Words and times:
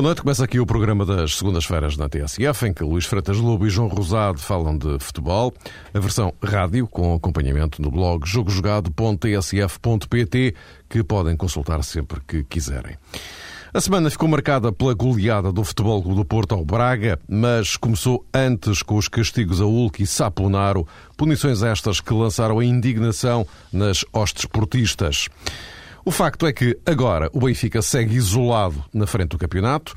Boa 0.00 0.08
noite, 0.08 0.22
começa 0.22 0.42
aqui 0.42 0.58
o 0.58 0.64
programa 0.64 1.04
das 1.04 1.36
segundas-feiras 1.36 1.94
na 1.94 2.08
TSF, 2.08 2.66
em 2.66 2.72
que 2.72 2.82
Luís 2.82 3.04
Freitas 3.04 3.36
Lobo 3.36 3.66
e 3.66 3.68
João 3.68 3.86
Rosado 3.86 4.38
falam 4.38 4.78
de 4.78 4.98
futebol, 4.98 5.52
a 5.92 6.00
versão 6.00 6.32
rádio 6.42 6.86
com 6.86 7.14
acompanhamento 7.14 7.82
no 7.82 7.90
blog 7.90 8.26
jogojogado.tsf.pt, 8.26 10.54
que 10.88 11.04
podem 11.04 11.36
consultar 11.36 11.84
sempre 11.84 12.18
que 12.26 12.42
quiserem. 12.44 12.96
A 13.74 13.80
semana 13.82 14.08
ficou 14.08 14.26
marcada 14.26 14.72
pela 14.72 14.94
goleada 14.94 15.52
do 15.52 15.62
Futebol 15.62 16.00
do 16.00 16.24
Porto 16.24 16.54
ao 16.54 16.64
Braga, 16.64 17.20
mas 17.28 17.76
começou 17.76 18.24
antes 18.32 18.82
com 18.82 18.96
os 18.96 19.06
castigos 19.06 19.60
a 19.60 19.64
Hulk 19.64 20.02
e 20.02 20.06
Saponaro, 20.06 20.88
punições 21.14 21.62
estas 21.62 22.00
que 22.00 22.14
lançaram 22.14 22.58
a 22.58 22.64
indignação 22.64 23.46
nas 23.70 24.02
hostes 24.14 24.46
portistas. 24.46 25.28
O 26.10 26.12
facto 26.12 26.44
é 26.44 26.52
que 26.52 26.76
agora 26.84 27.30
o 27.32 27.38
Benfica 27.38 27.80
segue 27.80 28.16
isolado 28.16 28.84
na 28.92 29.06
frente 29.06 29.28
do 29.28 29.38
campeonato 29.38 29.94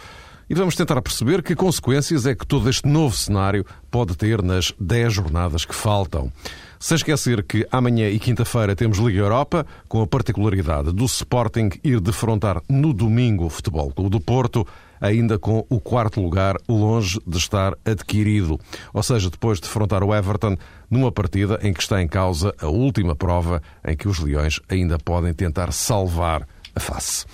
e 0.48 0.54
vamos 0.54 0.76
tentar 0.76 1.02
perceber 1.02 1.42
que 1.42 1.56
consequências 1.56 2.28
é 2.28 2.36
que 2.36 2.46
todo 2.46 2.70
este 2.70 2.88
novo 2.88 3.18
cenário 3.18 3.66
pode 3.90 4.16
ter 4.16 4.44
nas 4.44 4.72
10 4.80 5.12
jornadas 5.12 5.66
que 5.66 5.74
faltam. 5.74 6.32
Sem 6.80 6.98
esquecer 6.98 7.42
que 7.42 7.68
amanhã 7.72 8.10
e 8.10 8.20
quinta-feira 8.20 8.76
temos 8.76 9.00
Liga 9.00 9.22
Europa, 9.22 9.66
com 9.88 10.04
a 10.04 10.08
particularidade 10.08 10.92
do 10.92 11.06
Sporting 11.06 11.72
ir 11.84 12.00
defrontar 12.00 12.62
no 12.70 12.94
domingo 12.94 13.46
o 13.46 13.50
Futebol 13.50 13.92
Clube 13.92 14.12
do 14.12 14.22
Porto, 14.22 14.68
ainda 15.04 15.38
com 15.38 15.66
o 15.70 15.82
quarto 15.82 16.22
lugar 16.22 16.56
longe 16.68 17.20
de 17.28 17.38
estar 17.38 17.74
adquirido. 17.84 18.58
Ou 18.94 19.04
seja, 19.04 19.30
depois 19.30 19.60
de 19.60 19.64
defrontar 19.64 20.02
o 20.02 20.16
Everton 20.16 20.56
numa 20.90 21.12
partida 21.12 21.60
em 21.62 21.74
que 21.74 21.82
está 21.82 22.02
em 22.02 22.08
causa 22.08 22.56
a 22.60 22.68
última 22.68 23.14
prova 23.14 23.62
em 23.86 23.98
que 23.98 24.08
os 24.08 24.20
Leões 24.20 24.62
ainda 24.70 24.98
podem 24.98 25.34
tentar 25.34 25.74
salvar 25.74 26.48
a 26.74 26.80
face. 26.80 27.26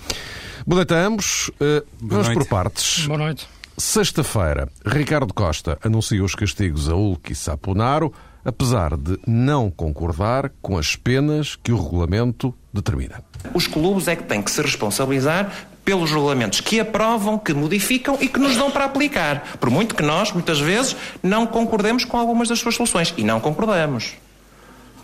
Boa 0.66 0.78
noite 0.78 0.92
a 0.92 1.06
ambos. 1.06 1.48
Uh, 1.48 1.86
vamos 2.00 2.26
noite. 2.26 2.38
por 2.38 2.48
partes. 2.48 3.06
Boa 3.06 3.18
noite. 3.18 3.48
Sexta-feira, 3.78 4.68
Ricardo 4.84 5.32
Costa 5.32 5.78
anuncia 5.82 6.22
os 6.22 6.34
castigos 6.34 6.88
a 6.88 6.92
Hulk 6.92 7.32
e 7.32 7.34
Saponaro 7.36 8.12
apesar 8.44 8.96
de 8.96 9.18
não 9.26 9.70
concordar 9.70 10.50
com 10.62 10.78
as 10.78 10.96
penas 10.96 11.56
que 11.56 11.72
o 11.72 11.82
regulamento 11.82 12.54
determina. 12.72 13.22
Os 13.54 13.66
clubes 13.66 14.08
é 14.08 14.16
que 14.16 14.24
têm 14.24 14.42
que 14.42 14.50
se 14.50 14.62
responsabilizar 14.62 15.68
pelos 15.90 16.12
regulamentos 16.12 16.60
que 16.60 16.78
aprovam, 16.78 17.36
que 17.36 17.52
modificam 17.52 18.16
e 18.20 18.28
que 18.28 18.38
nos 18.38 18.56
dão 18.56 18.70
para 18.70 18.84
aplicar. 18.84 19.56
Por 19.58 19.70
muito 19.70 19.96
que 19.96 20.04
nós, 20.04 20.30
muitas 20.30 20.60
vezes, 20.60 20.94
não 21.20 21.44
concordemos 21.48 22.04
com 22.04 22.16
algumas 22.16 22.48
das 22.48 22.60
suas 22.60 22.76
soluções. 22.76 23.12
E 23.16 23.24
não 23.24 23.40
concordamos. 23.40 24.12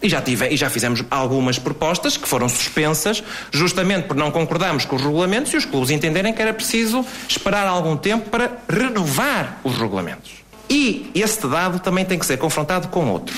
E 0.00 0.08
já, 0.08 0.22
tive, 0.22 0.48
e 0.48 0.56
já 0.56 0.70
fizemos 0.70 1.02
algumas 1.10 1.58
propostas 1.58 2.16
que 2.16 2.28
foram 2.28 2.48
suspensas, 2.48 3.20
justamente 3.50 4.06
por 4.06 4.16
não 4.16 4.30
concordarmos 4.30 4.84
com 4.84 4.94
os 4.94 5.02
regulamentos 5.02 5.52
e 5.54 5.56
os 5.56 5.64
clubes 5.64 5.90
entenderem 5.90 6.32
que 6.32 6.40
era 6.40 6.54
preciso 6.54 7.04
esperar 7.28 7.66
algum 7.66 7.96
tempo 7.96 8.30
para 8.30 8.52
renovar 8.68 9.58
os 9.64 9.76
regulamentos. 9.76 10.30
E 10.70 11.10
este 11.16 11.48
dado 11.48 11.80
também 11.80 12.04
tem 12.04 12.16
que 12.16 12.26
ser 12.26 12.36
confrontado 12.36 12.86
com 12.88 13.10
outro, 13.10 13.36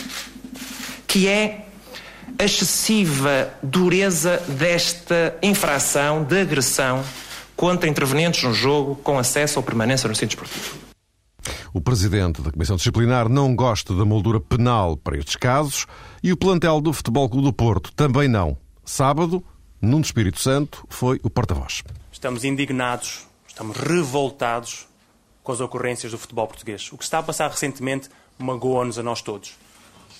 que 1.06 1.26
é 1.26 1.64
a 2.38 2.44
excessiva 2.44 3.48
dureza 3.62 4.42
desta 4.48 5.34
infração 5.42 6.22
de 6.22 6.42
agressão 6.42 7.02
contra 7.58 7.90
intervenientes 7.90 8.44
no 8.44 8.54
jogo 8.54 8.94
com 9.02 9.18
acesso 9.18 9.58
ou 9.58 9.64
permanência 9.64 10.08
no 10.08 10.14
centro 10.14 10.36
esportivo. 10.36 10.78
O 11.74 11.80
presidente 11.80 12.40
da 12.40 12.52
Comissão 12.52 12.76
Disciplinar 12.76 13.28
não 13.28 13.54
gosta 13.56 13.92
da 13.96 14.04
moldura 14.04 14.38
penal 14.38 14.96
para 14.96 15.18
estes 15.18 15.34
casos 15.34 15.84
e 16.22 16.32
o 16.32 16.36
plantel 16.36 16.80
do 16.80 16.92
Futebol 16.92 17.28
Clube 17.28 17.46
do 17.46 17.52
Porto 17.52 17.92
também 17.94 18.28
não. 18.28 18.56
Sábado, 18.84 19.42
Nuno 19.82 20.04
Espírito 20.04 20.40
Santo 20.40 20.86
foi 20.88 21.18
o 21.24 21.28
porta-voz. 21.28 21.82
Estamos 22.12 22.44
indignados, 22.44 23.26
estamos 23.48 23.76
revoltados 23.76 24.86
com 25.42 25.50
as 25.50 25.60
ocorrências 25.60 26.12
do 26.12 26.18
futebol 26.18 26.46
português. 26.46 26.92
O 26.92 26.96
que 26.96 27.02
está 27.02 27.18
a 27.18 27.22
passar 27.24 27.50
recentemente 27.50 28.08
magoa-nos 28.38 29.00
a 29.00 29.02
nós 29.02 29.20
todos. 29.20 29.56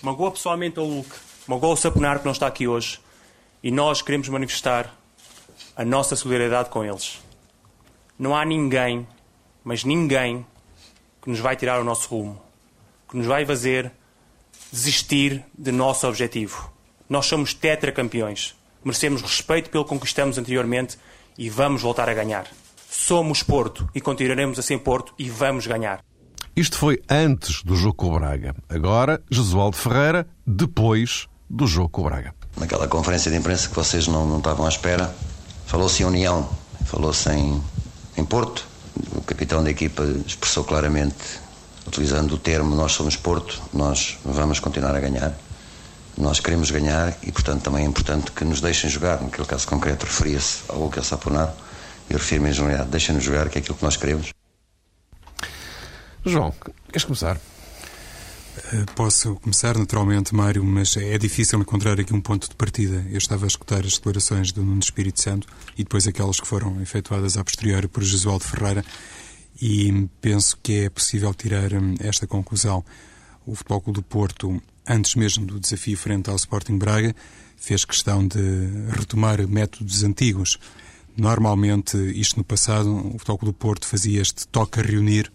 Magoa 0.03 0.33
pessoalmente 0.33 0.81
ao 0.81 0.87
Hulk, 0.87 1.11
magoa 1.47 1.75
o 1.75 1.77
Saponar 1.77 2.19
que 2.19 2.25
não 2.25 2.33
está 2.33 2.49
aqui 2.49 2.67
hoje 2.67 2.99
e 3.63 3.71
nós 3.71 4.03
queremos 4.03 4.29
manifestar 4.29 4.93
a 5.77 5.85
nossa 5.85 6.17
solidariedade 6.17 6.69
com 6.71 6.85
eles. 6.85 7.28
Não 8.19 8.35
há 8.35 8.45
ninguém, 8.45 9.07
mas 9.63 9.85
ninguém, 9.85 10.45
que 11.23 11.31
nos 11.31 11.39
vai 11.39 11.55
tirar 11.55 11.81
o 11.81 11.85
nosso 11.85 12.09
rumo, 12.09 12.41
que 13.09 13.17
nos 13.17 13.27
vai 13.27 13.47
fazer 13.47 13.93
desistir 14.73 15.45
de 15.57 15.71
nosso 15.71 16.07
objetivo. 16.09 16.73
Nós 17.09 17.27
somos 17.27 17.55
tetracampeões, 17.55 18.57
merecemos 18.85 19.23
respeito 19.23 19.71
pelo 19.71 19.85
que 19.85 19.91
conquistamos 19.91 20.37
anteriormente 20.37 20.99
e 21.39 21.49
vamos 21.49 21.83
voltar 21.83 22.09
a 22.09 22.15
ganhar. 22.15 22.49
Somos 22.91 23.43
Porto 23.43 23.89
e 23.95 24.01
continuaremos 24.01 24.59
a 24.59 24.63
ser 24.63 24.79
Porto 24.79 25.15
e 25.17 25.31
vamos 25.31 25.67
ganhar. 25.67 26.05
Isto 26.57 26.77
foi 26.77 27.01
antes 27.09 27.63
do 27.63 27.77
jogo 27.77 27.95
com 27.95 28.09
o 28.09 28.19
Braga. 28.19 28.53
Agora, 28.69 29.23
Jesualdo 29.31 29.77
Ferreira, 29.77 30.27
depois 30.45 31.29
do 31.49 31.69
jogo 31.69 31.91
com 31.91 32.01
o 32.01 32.05
Braga. 32.07 32.35
Naquela 32.57 32.89
conferência 32.89 33.31
de 33.31 33.37
imprensa 33.37 33.69
que 33.69 33.77
vocês 33.77 34.09
não, 34.09 34.27
não 34.27 34.39
estavam 34.39 34.67
à 34.67 34.69
espera, 34.69 35.15
falou-se 35.67 36.03
em 36.03 36.07
união, 36.07 36.51
falou-se 36.85 37.31
em, 37.31 37.63
em 38.19 38.25
Porto. 38.25 38.67
O 39.15 39.23
capitão 39.23 39.63
da 39.63 39.71
equipa 39.71 40.03
expressou 40.27 40.65
claramente, 40.65 41.41
utilizando 41.87 42.33
o 42.33 42.39
termo 42.39 42.75
nós 42.75 42.93
somos 42.93 43.17
Porto, 43.17 43.63
nós 43.73 44.19
vamos 44.25 44.59
continuar 44.59 44.95
a 44.95 45.01
ganhar. 45.01 45.33
Nós 46.17 46.41
queremos 46.41 46.71
ganhar 46.71 47.17
e, 47.23 47.31
portanto, 47.31 47.63
também 47.63 47.85
é 47.85 47.87
importante 47.87 48.33
que 48.33 48.45
nos 48.45 48.61
deixem 48.61 48.91
jogar. 48.91 49.23
Naquele 49.23 49.47
caso 49.47 49.69
concreto, 49.69 50.05
referia-se 50.05 50.63
ao 50.69 50.81
Lucas 50.81 51.07
Saponaro 51.07 51.53
eu 52.11 52.17
refiro-me 52.17 52.49
em 52.49 52.53
generalidade, 52.53 52.91
deixa-nos 52.91 53.23
jogar, 53.23 53.49
que 53.51 53.59
é 53.59 53.61
aquilo 53.61 53.77
que 53.77 53.85
nós 53.85 53.97
queremos. 53.97 54.33
João, 56.25 56.53
queres 56.89 57.05
começar? 57.05 57.39
Eh, 58.73 58.85
posso 58.95 59.37
começar 59.37 59.79
naturalmente, 59.79 60.35
Mário, 60.35 60.65
mas 60.65 60.97
é 60.97 61.17
difícil 61.17 61.61
encontrar 61.61 61.99
aqui 62.01 62.13
um 62.13 62.21
ponto 62.21 62.49
de 62.49 62.55
partida. 62.57 63.07
Eu 63.11 63.19
estava 63.19 63.45
a 63.45 63.47
escutar 63.47 63.85
as 63.85 63.95
declarações 63.95 64.53
do 64.53 64.63
Nuno 64.63 64.81
Espírito 64.81 65.21
Santo 65.21 65.47
e 65.77 65.85
depois 65.85 66.07
aquelas 66.07 66.41
que 66.41 66.47
foram 66.47 66.81
efetuadas 66.81 67.37
a 67.37 67.45
posteriori 67.45 67.89
por 67.89 68.03
Jesualdo 68.03 68.45
Ferreira 68.45 68.85
e 69.61 70.09
penso 70.21 70.59
que 70.63 70.85
é 70.85 70.91
possível 70.91 71.33
tirar 71.35 71.73
hum, 71.73 71.95
esta 72.01 72.27
conclusão. 72.27 72.85
O 73.47 73.55
Futebol 73.55 73.81
Clube 73.81 74.01
do 74.01 74.03
Porto, 74.03 74.63
antes 74.87 75.15
mesmo 75.15 75.47
do 75.47 75.59
desafio 75.59 75.97
frente 75.97 76.29
ao 76.29 76.37
Sporting 76.37 76.77
Braga, 76.79 77.15
fez 77.57 77.85
questão 77.85 78.27
de 78.27 78.39
retomar 78.91 79.47
métodos 79.49 80.03
antigos 80.03 80.59
Normalmente, 81.19 81.97
isto 81.97 82.37
no 82.37 82.45
passado, 82.45 82.95
o 82.97 83.19
Futebol 83.19 83.47
do 83.47 83.53
Porto 83.53 83.89
fazia 83.89 84.23
este 84.23 84.47
toque 84.47 84.79
a 84.79 84.83
reunir 84.85 85.33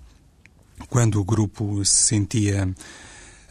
quando 0.87 1.19
o 1.19 1.25
grupo 1.25 1.83
se 1.83 2.05
sentia 2.05 2.73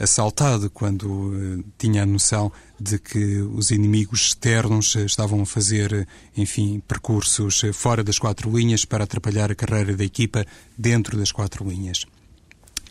assaltado, 0.02 0.68
quando 0.68 1.32
eh, 1.34 1.64
tinha 1.78 2.02
a 2.02 2.06
noção 2.06 2.50
de 2.78 2.98
que 2.98 3.40
os 3.40 3.70
inimigos 3.70 4.28
externos 4.28 4.96
estavam 4.96 5.42
a 5.42 5.46
fazer, 5.46 6.06
enfim, 6.36 6.82
percursos 6.86 7.62
fora 7.72 8.02
das 8.02 8.18
quatro 8.18 8.50
linhas 8.56 8.84
para 8.84 9.04
atrapalhar 9.04 9.50
a 9.50 9.54
carreira 9.54 9.96
da 9.96 10.04
equipa 10.04 10.44
dentro 10.76 11.16
das 11.16 11.30
quatro 11.30 11.68
linhas. 11.68 12.04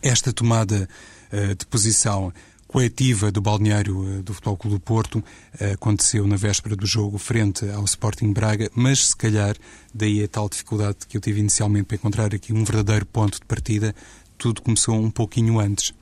Esta 0.01 0.31
tomada 0.33 0.88
de 1.57 1.66
posição 1.67 2.33
coletiva 2.72 3.29
do 3.31 3.41
balneário 3.41 4.07
eh, 4.07 4.22
do 4.22 4.33
Futebol 4.33 4.55
Clube 4.55 4.78
do 4.78 4.79
Porto 4.79 5.23
eh, 5.59 5.73
aconteceu 5.73 6.25
na 6.25 6.37
véspera 6.37 6.73
do 6.73 6.85
jogo 6.85 7.17
frente 7.17 7.69
ao 7.69 7.84
Sporting 7.84 8.31
Braga, 8.31 8.72
mas 8.73 9.07
se 9.07 9.16
calhar 9.16 9.57
daí 9.93 10.23
a 10.23 10.28
tal 10.28 10.47
dificuldade 10.47 10.99
que 11.07 11.17
eu 11.17 11.22
tive 11.22 11.41
inicialmente 11.41 11.84
para 11.85 11.97
encontrar 11.97 12.34
aqui 12.34 12.53
um 12.53 12.64
verdadeiro 12.64 13.05
ponto 13.05 13.40
de 13.40 13.46
partida, 13.46 13.93
tudo 14.37 14.61
começou 14.61 14.96
um 14.96 15.11
pouquinho 15.11 15.59
antes. 15.59 15.93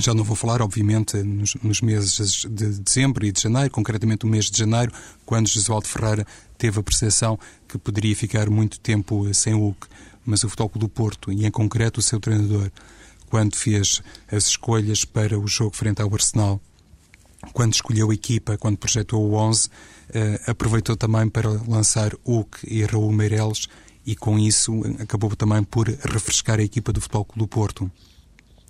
Já 0.00 0.14
não 0.14 0.24
vou 0.24 0.34
falar, 0.34 0.62
obviamente, 0.62 1.18
nos, 1.18 1.54
nos, 1.56 1.82
meses 1.82 2.46
de 2.48 2.80
dezembro 2.80 3.26
e 3.26 3.30
de 3.30 3.42
janeiro, 3.42 3.70
concretamente 3.70 4.24
o 4.24 4.28
mês 4.28 4.50
de 4.50 4.58
janeiro, 4.58 4.90
quando 5.26 5.46
Jesualdo 5.46 5.86
Ferreira 5.86 6.26
teve 6.56 6.80
a 6.80 6.82
percepção 6.82 7.38
que 7.68 7.76
poderia 7.76 8.16
ficar 8.16 8.48
muito 8.48 8.80
tempo 8.80 9.28
eh, 9.28 9.34
sem 9.34 9.52
Hulk. 9.52 9.86
Mas 10.24 10.42
o 10.42 10.48
Futebol 10.48 10.70
do 10.76 10.88
Porto, 10.88 11.30
e 11.30 11.44
em 11.44 11.50
concreto 11.50 12.00
o 12.00 12.02
seu 12.02 12.18
treinador, 12.18 12.70
quando 13.28 13.54
fez 13.56 14.02
as 14.32 14.46
escolhas 14.46 15.04
para 15.04 15.38
o 15.38 15.46
jogo 15.46 15.76
frente 15.76 16.00
ao 16.00 16.12
Arsenal, 16.14 16.58
quando 17.52 17.74
escolheu 17.74 18.10
a 18.10 18.14
equipa, 18.14 18.56
quando 18.56 18.78
projetou 18.78 19.22
o 19.22 19.34
11, 19.34 19.66
uh, 19.66 19.70
eh, 20.14 20.40
aproveitou 20.46 20.96
também 20.96 21.28
para 21.28 21.48
lançar 21.68 22.14
Hulk 22.24 22.58
e 22.66 22.84
Raul 22.84 23.12
Meireles 23.12 23.68
e 24.06 24.16
com 24.16 24.38
isso 24.38 24.82
acabou 24.98 25.36
também 25.36 25.62
por 25.62 25.88
refrescar 25.88 26.58
a 26.58 26.62
equipa 26.62 26.90
do 26.90 27.00
Futebol 27.00 27.26
do 27.36 27.46
Porto. 27.46 27.90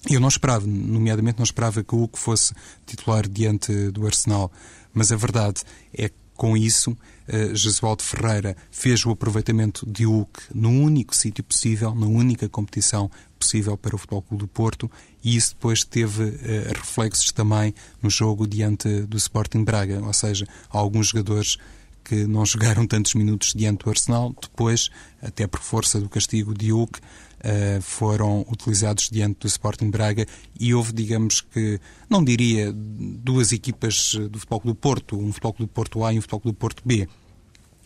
Eu 0.09 0.21
não 0.21 0.29
esperava, 0.29 0.67
nomeadamente 0.67 1.39
não 1.39 1.45
esperava 1.45 1.85
que 1.85 1.95
o 1.95 1.99
Hulk 1.99 2.19
fosse 2.19 2.55
titular 2.87 3.29
diante 3.29 3.91
do 3.91 4.07
Arsenal, 4.07 4.51
mas 4.95 5.13
a 5.13 5.17
verdade 5.17 5.63
é 5.93 6.09
que 6.09 6.15
com 6.41 6.57
isso, 6.57 6.93
uh, 6.93 7.55
Jesualdo 7.55 8.03
Ferreira 8.03 8.57
fez 8.71 9.05
o 9.05 9.11
aproveitamento 9.11 9.85
de 9.87 10.07
Hulk 10.07 10.41
no 10.55 10.71
único 10.71 11.15
sítio 11.15 11.45
possível, 11.45 11.95
na 11.95 12.07
única 12.07 12.49
competição 12.49 13.11
possível 13.39 13.77
para 13.77 13.95
o 13.95 13.99
Futebol 13.99 14.23
Clube 14.23 14.45
do 14.45 14.49
Porto 14.49 14.91
e 15.23 15.37
isso 15.37 15.53
depois 15.53 15.85
teve 15.85 16.23
uh, 16.23 16.69
reflexos 16.75 17.31
também 17.31 17.75
no 18.03 18.09
jogo 18.09 18.47
diante 18.47 19.03
do 19.03 19.19
Sporting 19.19 19.65
Braga, 19.65 20.03
ou 20.03 20.15
seja, 20.15 20.49
alguns 20.71 21.09
jogadores 21.09 21.59
que 22.03 22.27
não 22.27 22.45
jogaram 22.47 22.87
tantos 22.87 23.13
minutos 23.13 23.53
diante 23.55 23.85
do 23.85 23.91
Arsenal. 23.91 24.35
Depois, 24.41 24.89
até 25.21 25.47
por 25.47 25.61
força 25.61 26.01
do 26.01 26.09
castigo 26.09 26.55
de 26.55 26.73
Hulk, 26.73 27.01
uh, 27.41 27.81
foram 27.83 28.45
utilizados 28.51 29.09
diante 29.11 29.41
do 29.41 29.47
Sporting 29.47 29.91
Braga 29.91 30.27
e 30.59 30.75
houve, 30.75 30.93
digamos 30.93 31.41
que, 31.41 31.81
não 32.09 32.23
diria 32.23 32.73
duas 32.73 33.53
equipas 33.53 34.15
do 34.31 34.39
Futebol 34.39 34.61
do 34.65 34.75
Porto, 34.75 35.19
um 35.19 35.33
Futebol 35.33 35.55
do 35.59 35.69
Porto 35.69 36.05
A 36.05 36.13
e 36.13 36.19
um 36.19 36.23
Futebol 36.23 36.53
do 36.53 36.55
Porto 36.55 36.83
B. 36.85 37.09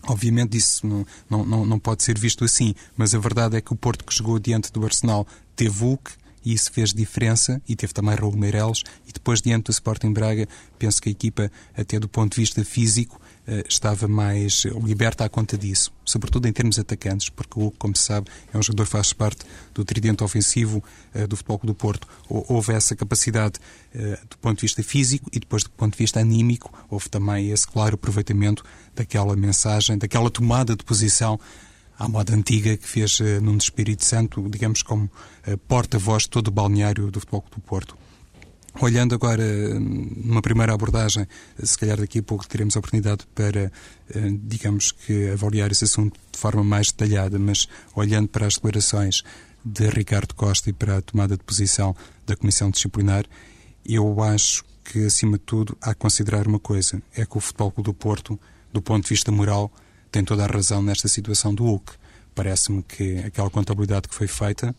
Obviamente 0.07 0.57
isso 0.57 0.87
não, 0.87 1.07
não, 1.31 1.65
não, 1.65 1.79
pode 1.79 2.03
ser 2.03 2.19
visto 2.19 2.45
assim, 2.45 2.75
mas 2.97 3.15
a 3.15 3.19
verdade 3.19 3.57
é 3.57 3.61
que 3.61 3.73
o 3.73 3.77
Porto 3.77 4.05
que 4.05 4.15
jogou 4.15 4.39
diante 4.39 4.71
do 4.71 4.85
Arsenal 4.85 5.27
teve 5.57 5.79
Hulk, 5.79 6.11
e 6.45 6.53
isso 6.53 6.71
fez 6.71 6.93
diferença, 6.93 7.61
e 7.67 7.75
teve 7.75 7.95
também 7.95 8.15
Raul 8.15 8.37
Meireles, 8.37 8.83
e 9.09 9.13
depois 9.13 9.41
diante 9.41 9.65
do 9.65 9.71
Sporting 9.73 10.13
Braga, 10.13 10.47
penso 10.79 11.01
que 11.01 11.09
a 11.09 11.13
equipa, 11.13 11.51
até 11.75 11.99
do 11.99 12.07
ponto 12.07 12.35
de 12.35 12.41
vista 12.41 12.63
físico, 12.63 13.19
eh, 13.19 13.24
estava 13.69 14.09
mais 14.09 14.65
liberta 14.83 15.25
à 15.25 15.29
conta 15.29 15.59
disso, 15.59 15.93
sobretudo 16.05 16.49
em 16.49 16.53
termos 16.53 16.79
atacantes, 16.79 17.29
porque 17.29 17.61
o 17.61 17.71
como 17.73 17.97
se 17.97 18.05
sabe, 18.05 18.31
é 18.53 18.59
um 18.59 18.63
jogador 18.63 18.85
que 18.85 18.93
faz 18.93 19.13
parte 19.13 19.45
do 19.75 19.85
tridente 19.85 20.25
ofensivo 20.25 20.83
uh, 21.15 21.27
do 21.27 21.37
Futebol 21.37 21.61
do 21.65 21.75
Porto. 21.75 22.09
Houve 22.29 22.73
essa 22.73 22.97
capacidade 22.97 23.59
uh, 23.95 24.27
do 24.29 24.39
ponto 24.39 24.57
de 24.57 24.63
vista 24.63 24.83
físico 24.83 25.29
e 25.33 25.39
depois 25.39 25.63
do 25.63 25.71
ponto 25.71 25.93
de 25.93 25.99
vista 25.99 26.21
anímico, 26.21 26.73
houve 26.89 27.09
também 27.09 27.51
esse 27.51 27.67
claro 27.67 27.95
aproveitamento 27.95 28.65
daquela 28.95 29.37
mensagem, 29.37 29.99
daquela 29.99 30.31
tomada 30.31 30.75
de 30.75 30.85
posição 30.85 31.39
à 31.99 32.09
moda 32.09 32.35
antiga 32.35 32.77
que 32.77 32.89
fez 32.89 33.21
Nuno 33.41 33.59
Espírito 33.59 34.05
Santo, 34.05 34.45
digamos 34.49 34.83
como 34.83 35.09
porta-voz 35.69 36.25
de 36.25 36.31
todo 36.31 36.49
o 36.49 36.51
balneário 36.51 37.09
do 37.11 37.21
Futebol 37.21 37.45
do 37.55 37.61
Porto. 37.61 37.97
Olhando 38.81 39.15
agora 39.15 39.45
numa 39.79 40.43
primeira 40.43 40.75
abordagem, 40.75 41.29
se 41.63 41.79
calhar 41.79 41.97
daqui 41.97 42.19
a 42.19 42.23
pouco 42.23 42.47
teremos 42.47 42.75
a 42.77 42.81
oportunidade 42.81 43.25
para, 43.33 43.71
eh, 44.11 44.35
digamos 44.43 44.91
que, 44.91 45.31
avaliar 45.31 45.71
esse 45.71 45.85
assunto 45.85 46.19
de 46.33 46.39
forma 46.39 46.65
mais 46.65 46.89
detalhada, 46.89 47.39
mas 47.39 47.69
olhando 47.95 48.29
para 48.29 48.47
as 48.47 48.55
declarações 48.55 49.23
de 49.65 49.89
Ricardo 49.89 50.35
Costa 50.35 50.71
e 50.71 50.73
para 50.73 50.99
a 50.99 51.03
tomada 51.03 51.37
de 51.37 51.45
posição 51.45 51.95
da 52.27 52.37
Comissão 52.37 52.69
Disciplinar, 52.69 53.25
eu 53.87 54.21
acho 54.23 54.65
que, 54.83 55.07
acima 55.07 55.39
de 55.39 55.45
tudo, 55.45 55.77
há 55.81 55.95
que 55.95 56.01
considerar 56.01 56.49
uma 56.49 56.59
coisa: 56.59 57.01
é 57.15 57.25
que 57.25 57.39
o 57.39 57.41
Futebol 57.41 57.71
Clube 57.71 57.91
do 57.91 57.95
Porto, 57.95 58.39
do 58.73 58.83
ponto 58.83 59.05
de 59.05 59.11
vista 59.11 59.31
moral, 59.31 59.73
tem 60.11 60.25
toda 60.25 60.45
a 60.45 60.49
razão 60.49 60.83
nesta 60.83 61.07
situação 61.07 61.55
do 61.55 61.65
Hulk. 61.65 61.93
Parece-me 62.35 62.83
que 62.83 63.19
aquela 63.19 63.49
contabilidade 63.49 64.09
que 64.09 64.15
foi 64.15 64.27
feita 64.27 64.75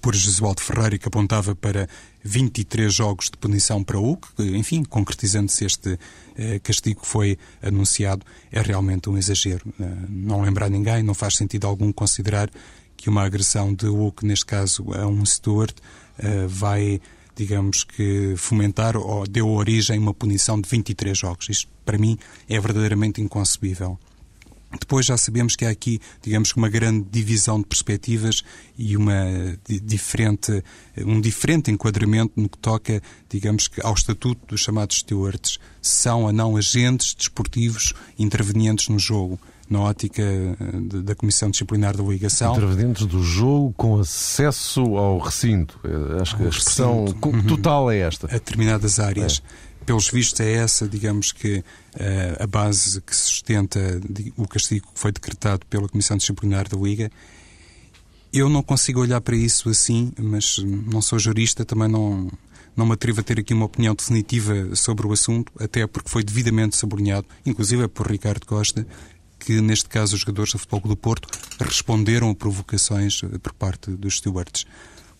por 0.00 0.14
Jesualdo 0.14 0.60
Ferreira, 0.60 0.98
que 0.98 1.08
apontava 1.08 1.54
para 1.54 1.88
23 2.22 2.92
jogos 2.92 3.26
de 3.26 3.36
punição 3.36 3.82
para 3.82 3.98
o 3.98 4.02
Hulk, 4.02 4.28
enfim, 4.56 4.82
concretizando-se 4.84 5.64
este 5.64 5.98
eh, 6.36 6.58
castigo 6.60 7.02
que 7.02 7.06
foi 7.06 7.38
anunciado, 7.62 8.24
é 8.50 8.60
realmente 8.60 9.08
um 9.08 9.18
exagero. 9.18 9.72
Eh, 9.78 9.84
não 10.08 10.42
lembrar 10.42 10.70
ninguém, 10.70 11.02
não 11.02 11.14
faz 11.14 11.36
sentido 11.36 11.66
algum 11.66 11.92
considerar 11.92 12.50
que 12.96 13.08
uma 13.10 13.24
agressão 13.24 13.74
de 13.74 13.86
Hulk, 13.86 14.24
neste 14.24 14.46
caso 14.46 14.92
a 14.94 15.06
um 15.06 15.24
steward, 15.24 15.74
eh, 16.18 16.46
vai, 16.46 17.00
digamos 17.36 17.84
que, 17.84 18.34
fomentar 18.36 18.96
ou 18.96 19.26
deu 19.26 19.48
origem 19.50 19.98
a 19.98 20.00
uma 20.00 20.14
punição 20.14 20.60
de 20.60 20.68
23 20.68 21.16
jogos. 21.16 21.48
Isto, 21.48 21.68
para 21.84 21.98
mim, 21.98 22.18
é 22.48 22.58
verdadeiramente 22.58 23.20
inconcebível. 23.20 23.98
Depois 24.78 25.06
já 25.06 25.16
sabemos 25.16 25.56
que 25.56 25.64
há 25.64 25.70
aqui, 25.70 26.00
digamos 26.22 26.52
uma 26.52 26.68
grande 26.68 27.06
divisão 27.10 27.58
de 27.58 27.66
perspectivas 27.66 28.42
e 28.76 28.96
uma 28.96 29.24
diferente, 29.66 30.62
um 30.98 31.20
diferente 31.20 31.70
enquadramento 31.70 32.32
no 32.36 32.48
que 32.48 32.58
toca, 32.58 33.02
digamos 33.28 33.68
que, 33.68 33.80
ao 33.84 33.94
estatuto 33.94 34.46
dos 34.46 34.60
chamados 34.60 34.98
stewards. 34.98 35.58
São 35.80 36.24
ou 36.24 36.32
não 36.32 36.56
agentes 36.56 37.14
desportivos 37.14 37.92
intervenientes 38.18 38.88
no 38.88 38.98
jogo 38.98 39.38
na 39.68 39.80
ótica 39.80 40.22
eh, 40.22 40.56
da 41.02 41.14
Comissão 41.14 41.50
Disciplinar 41.50 41.96
da 41.96 42.02
Ligação. 42.02 42.52
Intervenientes 42.54 43.06
do 43.06 43.22
jogo 43.22 43.72
com 43.76 43.98
acesso 43.98 44.80
ao 44.96 45.18
recinto. 45.18 45.78
Eh, 45.84 46.20
acho 46.20 46.36
que 46.36 46.42
a 46.42 46.48
expressão 46.48 47.06
recinto. 47.06 47.48
total 47.48 47.90
é 47.90 47.98
esta. 47.98 48.26
A 48.26 48.34
determinadas 48.34 48.98
áreas. 48.98 49.42
É 49.42 49.64
pelos 49.84 50.08
vistos, 50.10 50.40
é 50.40 50.52
essa, 50.52 50.88
digamos 50.88 51.32
que, 51.32 51.58
uh, 51.58 52.42
a 52.42 52.46
base 52.46 53.00
que 53.00 53.14
sustenta 53.14 53.80
o 54.36 54.48
castigo 54.48 54.88
que 54.92 54.98
foi 54.98 55.12
decretado 55.12 55.64
pela 55.66 55.88
Comissão 55.88 56.16
Disciplinar 56.16 56.68
da 56.68 56.76
Liga. 56.76 57.10
Eu 58.32 58.48
não 58.48 58.62
consigo 58.62 59.00
olhar 59.00 59.20
para 59.20 59.36
isso 59.36 59.68
assim, 59.68 60.12
mas 60.18 60.58
não 60.58 61.00
sou 61.00 61.18
jurista, 61.18 61.64
também 61.64 61.88
não, 61.88 62.30
não 62.76 62.86
me 62.86 62.92
atrevo 62.92 63.20
a 63.20 63.22
ter 63.22 63.38
aqui 63.38 63.54
uma 63.54 63.66
opinião 63.66 63.94
definitiva 63.94 64.74
sobre 64.74 65.06
o 65.06 65.12
assunto, 65.12 65.52
até 65.58 65.86
porque 65.86 66.08
foi 66.08 66.24
devidamente 66.24 66.76
sublinhado, 66.76 67.26
inclusive 67.46 67.86
por 67.86 68.10
Ricardo 68.10 68.44
Costa, 68.44 68.86
que 69.38 69.60
neste 69.60 69.88
caso 69.88 70.14
os 70.14 70.20
jogadores 70.20 70.52
do 70.52 70.58
Futebol 70.58 70.90
do 70.90 70.96
Porto 70.96 71.28
responderam 71.60 72.30
a 72.30 72.34
provocações 72.34 73.22
eh, 73.22 73.38
por 73.38 73.52
parte 73.52 73.90
dos 73.90 74.16
stewards. 74.16 74.64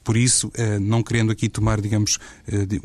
Por 0.02 0.16
isso, 0.16 0.50
eh, 0.54 0.78
não 0.78 1.02
querendo 1.02 1.30
aqui 1.30 1.48
tomar, 1.48 1.80
digamos, 1.80 2.18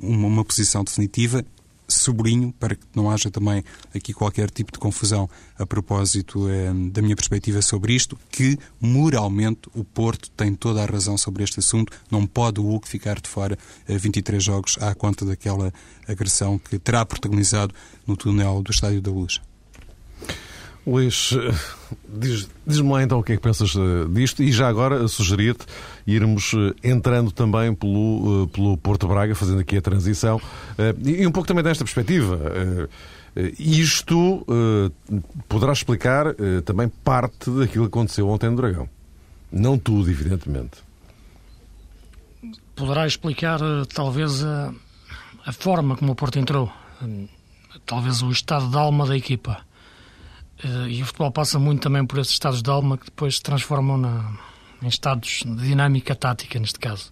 uma 0.02 0.44
posição 0.44 0.84
definitiva, 0.84 1.44
sublinho 1.90 2.54
para 2.54 2.76
que 2.76 2.86
não 2.96 3.10
haja 3.10 3.30
também 3.30 3.64
aqui 3.94 4.14
qualquer 4.14 4.50
tipo 4.50 4.72
de 4.72 4.80
confusão 4.80 5.30
a 5.58 5.66
propósito 5.66 6.48
eh, 6.50 6.72
da 6.92 7.02
minha 7.02 7.16
perspectiva 7.16 7.62
sobre 7.62 7.94
isto, 7.94 8.18
que 8.32 8.58
moralmente 8.80 9.70
o 9.76 9.84
Porto 9.84 10.30
tem 10.32 10.54
toda 10.56 10.82
a 10.82 10.86
razão 10.86 11.18
sobre 11.18 11.44
este 11.44 11.60
assunto. 11.60 11.92
Não 12.10 12.26
pode 12.26 12.60
o 12.60 12.64
Hulk 12.64 12.88
ficar 12.88 13.20
de 13.20 13.28
fora 13.28 13.58
eh, 13.88 13.98
23 13.98 14.42
jogos 14.42 14.78
à 14.80 14.94
conta 14.96 15.26
daquela 15.26 15.74
agressão 16.08 16.58
que 16.58 16.80
terá 16.80 17.06
protagonizado 17.06 17.74
no 18.06 18.16
túnel 18.16 18.62
do 18.62 18.72
Estádio 18.72 19.02
da 19.02 19.12
Luz. 19.12 19.42
Luís, 20.90 21.32
eh, 21.34 21.54
diz-me 22.08 22.50
diz 22.66 22.80
lá 22.80 23.04
então 23.04 23.20
o 23.20 23.24
que 23.24 23.34
é 23.34 23.36
que 23.36 23.42
pensas 23.42 23.74
eh, 23.76 24.08
disto 24.12 24.42
e 24.42 24.52
já 24.52 24.68
agora 24.68 25.08
sugeria-te 25.08 25.66
irmos 26.08 26.54
eh, 26.54 26.90
entrando 26.90 27.32
também 27.32 27.74
pelo, 27.74 28.48
pelo 28.48 28.78
Porto 28.78 29.08
Braga, 29.08 29.36
fazendo 29.36 29.60
aqui 29.60 29.78
a 29.78 29.82
transição 29.82 30.42
e 31.06 31.26
um 31.26 31.32
pouco 31.32 31.48
também 31.48 31.64
desta 31.64 31.84
perspectiva. 31.84 32.40
Isto 33.58 34.46
poderá 35.48 35.72
explicar 35.72 36.34
também 36.66 36.88
parte 36.88 37.50
daquilo 37.52 37.86
que 37.86 37.90
aconteceu 37.90 38.28
ontem 38.28 38.50
no 38.50 38.56
Dragão. 38.56 38.90
Não 39.52 39.78
tudo, 39.78 40.10
evidentemente. 40.10 40.78
Poderá 42.76 43.06
explicar 43.06 43.60
talvez 43.94 44.44
a, 44.44 44.74
a 45.46 45.54
forma 45.54 45.96
como 45.96 46.14
o 46.14 46.16
Porto 46.16 46.40
entrou, 46.40 46.72
talvez 47.86 48.22
o 48.22 48.32
estado 48.32 48.70
de 48.70 48.78
alma 48.78 49.06
da 49.06 49.16
equipa 49.16 49.62
eh, 49.62 49.69
e 50.90 51.02
o 51.02 51.06
futebol 51.06 51.32
passa 51.32 51.58
muito 51.58 51.82
também 51.82 52.06
por 52.06 52.20
esses 52.20 52.34
estados 52.34 52.62
de 52.62 52.70
alma 52.70 52.98
que 52.98 53.06
depois 53.06 53.36
se 53.36 53.42
transformam 53.42 53.98
na, 53.98 54.34
em 54.82 54.88
estados 54.88 55.44
de 55.46 55.68
dinâmica 55.68 56.16
tática, 56.16 56.60
neste 56.60 56.80
caso. 56.80 57.12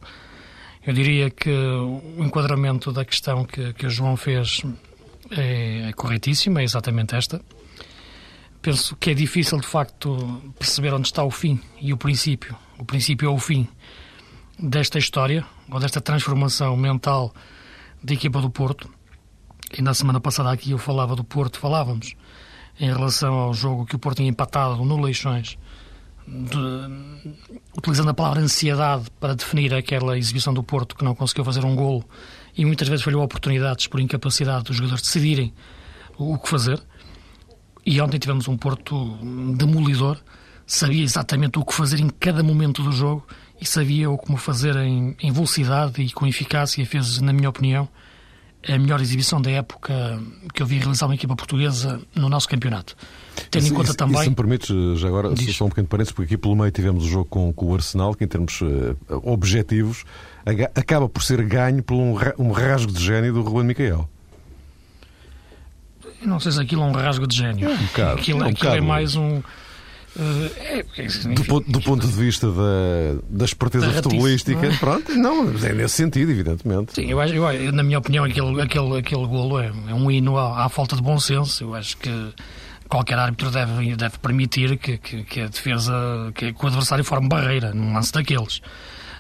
Eu 0.86 0.94
diria 0.94 1.30
que 1.30 1.50
o 1.50 2.24
enquadramento 2.24 2.92
da 2.92 3.04
questão 3.04 3.46
que, 3.46 3.74
que 3.74 3.86
o 3.86 3.90
João 3.90 4.16
fez 4.16 4.64
é, 5.32 5.90
é 5.90 5.94
corretíssimo, 5.94 6.60
é 6.60 6.64
exatamente 6.64 7.16
esta. 7.16 7.42
Penso 8.62 8.96
que 8.96 9.12
é 9.12 9.14
difícil, 9.14 9.60
de 9.60 9.68
facto, 9.68 10.42
perceber 10.58 10.94
onde 10.94 11.08
está 11.08 11.24
o 11.24 11.32
fim 11.32 11.60
e 11.80 11.94
o 11.94 11.98
princípio. 11.98 12.56
O 12.78 12.86
princípio 12.86 13.28
é 13.28 13.32
o 13.32 13.38
fim 13.38 13.68
desta 14.60 14.98
história, 14.98 15.46
ou 15.70 15.80
desta 15.80 16.02
transformação 16.02 16.76
mental 16.76 17.34
da 18.04 18.14
equipa 18.14 18.42
do 18.42 18.50
Porto. 18.50 18.90
E 19.78 19.82
na 19.82 19.94
semana 19.94 20.20
passada 20.20 20.52
aqui 20.52 20.72
eu 20.72 20.78
falava 20.78 21.16
do 21.16 21.24
Porto, 21.24 21.60
falávamos 21.60 22.16
em 22.80 22.92
relação 22.92 23.34
ao 23.34 23.54
jogo 23.54 23.86
que 23.86 23.96
o 23.96 24.00
Porto 24.00 24.18
tinha 24.18 24.30
empatado 24.30 24.84
no 24.84 25.02
Leixões, 25.02 25.58
de, 26.28 26.58
utilizando 27.78 28.10
a 28.10 28.14
palavra 28.14 28.42
ansiedade 28.42 29.10
para 29.20 29.34
definir 29.34 29.74
aquela 29.74 30.18
exibição 30.18 30.54
do 30.54 30.62
Porto 30.62 30.96
que 30.96 31.04
não 31.04 31.16
conseguiu 31.16 31.46
fazer 31.46 31.64
um 31.64 31.76
golo 31.76 32.04
e 32.56 32.66
muitas 32.66 32.88
vezes 32.88 33.04
falhou 33.04 33.24
oportunidades 33.24 33.88
por 33.88 34.00
incapacidade 34.00 34.66
dos 34.66 34.76
jogadores 34.76 35.04
decidirem 35.04 35.54
o, 36.18 36.38
que 36.38 36.50
fazer. 36.50 36.82
E 37.86 38.02
ontem 38.02 38.18
tivemos 38.18 38.48
um 38.48 38.58
Porto 38.58 39.18
demolidor, 39.56 40.18
sabia 40.66 41.04
exatamente 41.04 41.58
o 41.58 41.64
que 41.64 41.74
fazer 41.74 42.00
em 42.00 42.10
cada 42.10 42.44
momento 42.44 42.84
do 42.84 42.92
jogo 42.92 43.26
e 43.62 43.66
sabia 43.66 44.10
o 44.10 44.18
como 44.18 44.38
fazer 44.38 44.76
em, 44.76 45.16
em 45.22 45.32
velocidade 45.32 46.02
e 46.02 46.12
com 46.12 46.28
eficácia. 46.28 46.86
Fez, 46.86 47.22
na 47.22 47.32
minha 47.32 47.50
opinião, 47.50 47.88
a 48.68 48.78
melhor 48.78 49.02
exibição 49.02 49.42
da 49.42 49.52
época 49.52 50.20
que 50.54 50.62
eu 50.62 50.66
vi 50.66 50.78
realizar 50.78 51.06
uma 51.06 51.16
equipa 51.16 51.36
portuguesa 51.36 52.02
no 52.16 52.30
nosso 52.30 52.48
campeonato. 52.50 52.96
Tendo 53.52 53.64
isso, 53.64 53.74
em 53.74 53.76
conta 53.76 53.90
isso, 53.90 53.98
também. 53.98 54.24
se 54.24 54.30
me 54.30 54.36
permites, 54.36 55.00
já 55.00 55.08
agora, 55.08 55.34
Diz. 55.34 55.56
só 55.56 55.66
um 55.66 55.70
pequeno 55.70 55.88
parênteses, 55.88 56.14
porque 56.14 56.34
aqui 56.34 56.42
pelo 56.42 56.56
meio 56.56 56.72
tivemos 56.72 57.06
o 57.06 57.08
jogo 57.08 57.26
com, 57.26 57.54
com 57.54 57.68
o 57.68 57.76
Arsenal, 57.76 58.14
que 58.14 58.24
em 58.24 58.28
termos 58.28 58.60
uh, 58.62 58.98
objetivos 59.24 60.04
acaba 60.76 61.10
por 61.10 61.24
ser 61.24 61.44
ganho 61.44 61.84
por 61.84 61.96
um, 61.96 62.16
um 62.40 62.52
rasgo 62.52 62.92
de 62.92 63.04
gênio 63.04 63.34
do 63.34 63.42
Ruben 63.42 63.66
Micael. 63.66 64.10
Eu 66.22 66.28
não 66.28 66.40
sei 66.40 66.52
se 66.52 66.62
aquilo 66.62 66.84
é 66.84 66.86
um 66.86 66.92
rasgo 66.92 67.28
de 67.28 67.36
gênio. 67.36 67.70
É 67.70 67.74
um 67.74 67.78
bocado, 67.78 68.20
aquilo, 68.20 68.42
é 68.42 68.46
um 68.46 68.50
aquilo 68.50 68.72
é 68.72 68.82
mais 68.82 69.16
um 69.16 69.42
é, 70.20 70.80
é, 70.98 71.34
do, 71.34 71.46
ponto, 71.46 71.72
do, 71.72 71.82
ponto, 71.82 72.08
de 72.08 72.14
vista 72.14 72.48
da, 72.52 73.22
da 73.30 73.46
esperteza 73.46 73.86
da 73.88 74.02
futebolística, 74.02 74.60
não 74.60 74.74
é? 74.74 74.78
pronto, 74.78 75.16
não, 75.16 75.50
é 75.64 75.74
nesse 75.74 75.96
sentido, 75.96 76.32
evidentemente. 76.32 76.94
Sim, 76.94 77.06
eu 77.12 77.20
acho, 77.22 77.34
eu, 77.34 77.72
na 77.72 77.84
minha 77.84 78.00
opinião, 78.00 78.26
aquele, 78.26 78.62
aquele, 78.62 78.98
aquele 78.98 79.28
golo 79.28 79.60
é, 79.60 79.68
é 79.68 79.94
um 79.94 80.10
hino 80.10 80.38
à, 80.38 80.66
à, 80.66 80.70
falta 80.70 80.96
de 80.96 81.04
bom 81.04 81.20
senso. 81.20 81.64
Eu 81.64 81.76
acho 81.76 81.98
que 81.98 82.34
qualquer 82.90 83.20
árbitro 83.20 83.52
deve, 83.52 83.96
deve 83.96 84.18
permitir 84.18 84.78
que, 84.78 84.98
que, 84.98 85.24
que 85.24 85.42
a 85.42 85.48
defesa, 85.48 85.94
que, 86.34 86.52
que, 86.52 86.66
o 86.66 86.68
adversário 86.68 87.04
forme 87.04 87.28
barreira 87.28 87.72
num 87.74 87.94
lance 87.94 88.12
daqueles. 88.12 88.62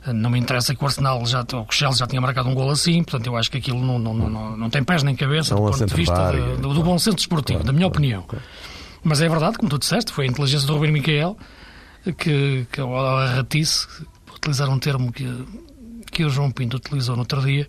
Não 0.08 0.30
me 0.30 0.39
interessa 0.39 0.74
que 0.74 0.82
o 0.82 0.88
Arsenal 0.88 1.24
já, 1.25 1.42
o 1.42 1.72
Chelsea 1.72 2.00
já 2.00 2.08
tinha 2.08 2.22
marcado 2.22 2.50
um 2.50 2.56
gol 2.56 2.72
assim, 2.72 3.04
portanto 3.04 3.27
eu 3.27 3.36
acho 3.36 3.51
que 3.51 3.58
aquilo 3.58 3.84
não, 3.86 4.00
não, 4.00 4.13
não, 4.13 4.58
não 4.58 4.70
tem 4.70 4.82
pés 4.82 5.04
nem 5.04 5.16
cabeça 5.16 5.54
não 5.54 5.66
do 5.66 5.72
ponto 5.72 5.86
de 5.86 5.94
vista 5.94 6.32
de, 6.32 6.62
do, 6.62 6.74
do, 6.74 6.82
bom 6.82 6.98
senso 6.98 7.18
desportivo, 7.18 7.60
claro, 7.60 7.66
da 7.66 7.74
minha 7.74 7.89
claro, 7.89 7.98
opinião. 7.98 8.22
Claro. 8.24 8.44
Mas 9.04 9.22
é 9.22 9.30
verdade, 9.30 9.58
como 9.58 9.70
tu 9.70 9.77
disseste, 9.77 10.12
foi 10.12 10.25
a 10.25 10.27
inteligência 10.27 10.68
do 10.68 10.74
Rubem 10.74 10.92
Miquel 10.92 11.38
que, 12.18 12.66
que 12.72 12.82
a 12.82 13.36
ratice, 13.36 13.88
utilizar 14.36 14.70
um 14.70 14.80
termo 14.80 15.12
que, 15.12 15.27
que 16.12 16.24
o 16.24 16.30
João 16.30 16.51
Pinto 16.51 16.77
utilizou 16.77 17.16
no 17.16 17.22
outro 17.22 17.42
dia, 17.42 17.68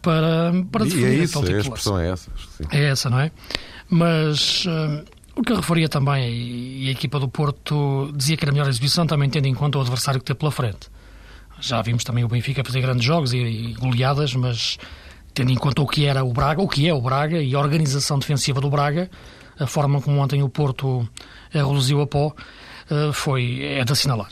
para, 0.00 0.52
para 0.70 0.84
definir 0.84 1.12
e 1.12 1.20
é 1.20 1.24
isso, 1.24 1.40
tipo 1.42 1.56
a 1.56 1.60
expressão 1.60 1.98
é 1.98 2.10
essa. 2.10 2.30
É 2.70 2.84
essa, 2.84 3.10
não 3.10 3.20
é? 3.20 3.30
Mas 3.90 4.64
uh, 4.66 5.04
o 5.34 5.42
que 5.42 5.52
eu 5.52 5.56
referia 5.56 5.88
também, 5.88 6.30
e 6.30 6.88
a 6.88 6.92
equipa 6.92 7.18
do 7.18 7.28
Porto 7.28 8.12
dizia 8.14 8.36
que 8.36 8.44
era 8.44 8.52
a 8.52 8.54
melhor 8.54 8.68
exibição, 8.68 9.06
também 9.06 9.28
tendo 9.28 9.46
em 9.46 9.54
conta 9.54 9.78
o 9.78 9.80
adversário 9.80 10.20
que 10.20 10.26
teve 10.26 10.38
pela 10.38 10.52
frente. 10.52 10.88
Já 11.60 11.82
vimos 11.82 12.04
também 12.04 12.24
o 12.24 12.28
Benfica 12.28 12.62
fazer 12.64 12.80
grandes 12.80 13.04
jogos 13.04 13.32
e, 13.32 13.38
e 13.38 13.72
goleadas, 13.74 14.34
mas 14.34 14.78
tendo 15.34 15.50
em 15.50 15.56
conta 15.56 15.82
o 15.82 15.86
que 15.86 16.06
era 16.06 16.22
o 16.24 16.32
Braga, 16.32 16.62
o 16.62 16.68
que 16.68 16.88
é 16.88 16.94
o 16.94 17.00
Braga 17.00 17.42
e 17.42 17.54
a 17.54 17.58
organização 17.58 18.18
defensiva 18.18 18.60
do 18.60 18.70
Braga, 18.70 19.10
a 19.58 19.66
forma 19.66 20.00
como 20.00 20.18
ontem 20.18 20.42
o 20.42 20.48
Porto 20.48 21.08
reduziu 21.50 22.00
a 22.00 22.06
pó, 22.06 22.34
uh, 22.90 23.12
foi, 23.12 23.62
é 23.62 23.84
de 23.84 23.92
assinalar. 23.92 24.30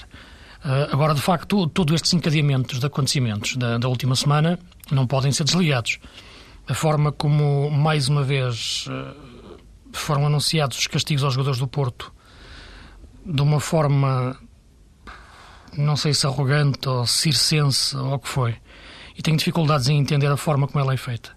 Uh, 0.64 0.92
agora, 0.92 1.14
de 1.14 1.20
facto, 1.20 1.66
todos 1.68 1.94
estes 1.94 2.12
encadeamentos 2.12 2.78
de 2.78 2.86
acontecimentos 2.86 3.56
da, 3.56 3.78
da 3.78 3.88
última 3.88 4.16
semana 4.16 4.58
não 4.90 5.06
podem 5.06 5.32
ser 5.32 5.44
desligados. 5.44 5.98
A 6.68 6.74
forma 6.74 7.12
como, 7.12 7.70
mais 7.70 8.08
uma 8.08 8.24
vez, 8.24 8.86
eh, 8.90 9.14
foram 9.92 10.26
anunciados 10.26 10.78
os 10.78 10.86
castigos 10.88 11.22
aos 11.22 11.34
jogadores 11.34 11.60
do 11.60 11.68
Porto 11.68 12.12
de 13.24 13.42
uma 13.42 13.60
forma, 13.60 14.36
não 15.76 15.96
sei 15.96 16.14
se 16.14 16.26
arrogante 16.26 16.88
ou 16.88 17.06
circense 17.06 17.96
ou 17.96 18.14
o 18.14 18.18
que 18.18 18.28
foi, 18.28 18.56
e 19.16 19.22
tenho 19.22 19.36
dificuldades 19.36 19.88
em 19.88 19.98
entender 19.98 20.28
a 20.28 20.36
forma 20.36 20.66
como 20.66 20.80
ela 20.80 20.94
é 20.94 20.96
feita. 20.96 21.35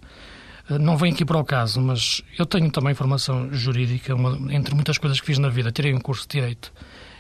Eh, 0.70 0.78
não 0.78 0.96
vem 0.98 1.12
aqui 1.12 1.26
para 1.26 1.38
o 1.38 1.44
caso, 1.44 1.82
mas 1.82 2.22
eu 2.38 2.46
tenho 2.46 2.70
também 2.72 2.94
formação 2.94 3.52
jurídica, 3.54 4.16
uma, 4.16 4.54
entre 4.54 4.74
muitas 4.76 4.98
coisas 4.98 5.20
que 5.20 5.26
fiz 5.26 5.38
na 5.38 5.50
vida, 5.50 5.72
tirei 5.72 5.94
um 5.94 6.00
curso 6.00 6.28
de 6.28 6.40
Direito. 6.40 6.72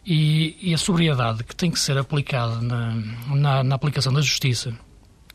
E, 0.05 0.57
e 0.61 0.73
a 0.73 0.77
sobriedade 0.77 1.43
que 1.43 1.55
tem 1.55 1.69
que 1.69 1.79
ser 1.79 1.97
aplicada 1.97 2.61
na, 2.61 2.95
na, 3.27 3.63
na 3.63 3.75
aplicação 3.75 4.13
da 4.13 4.21
justiça 4.21 4.73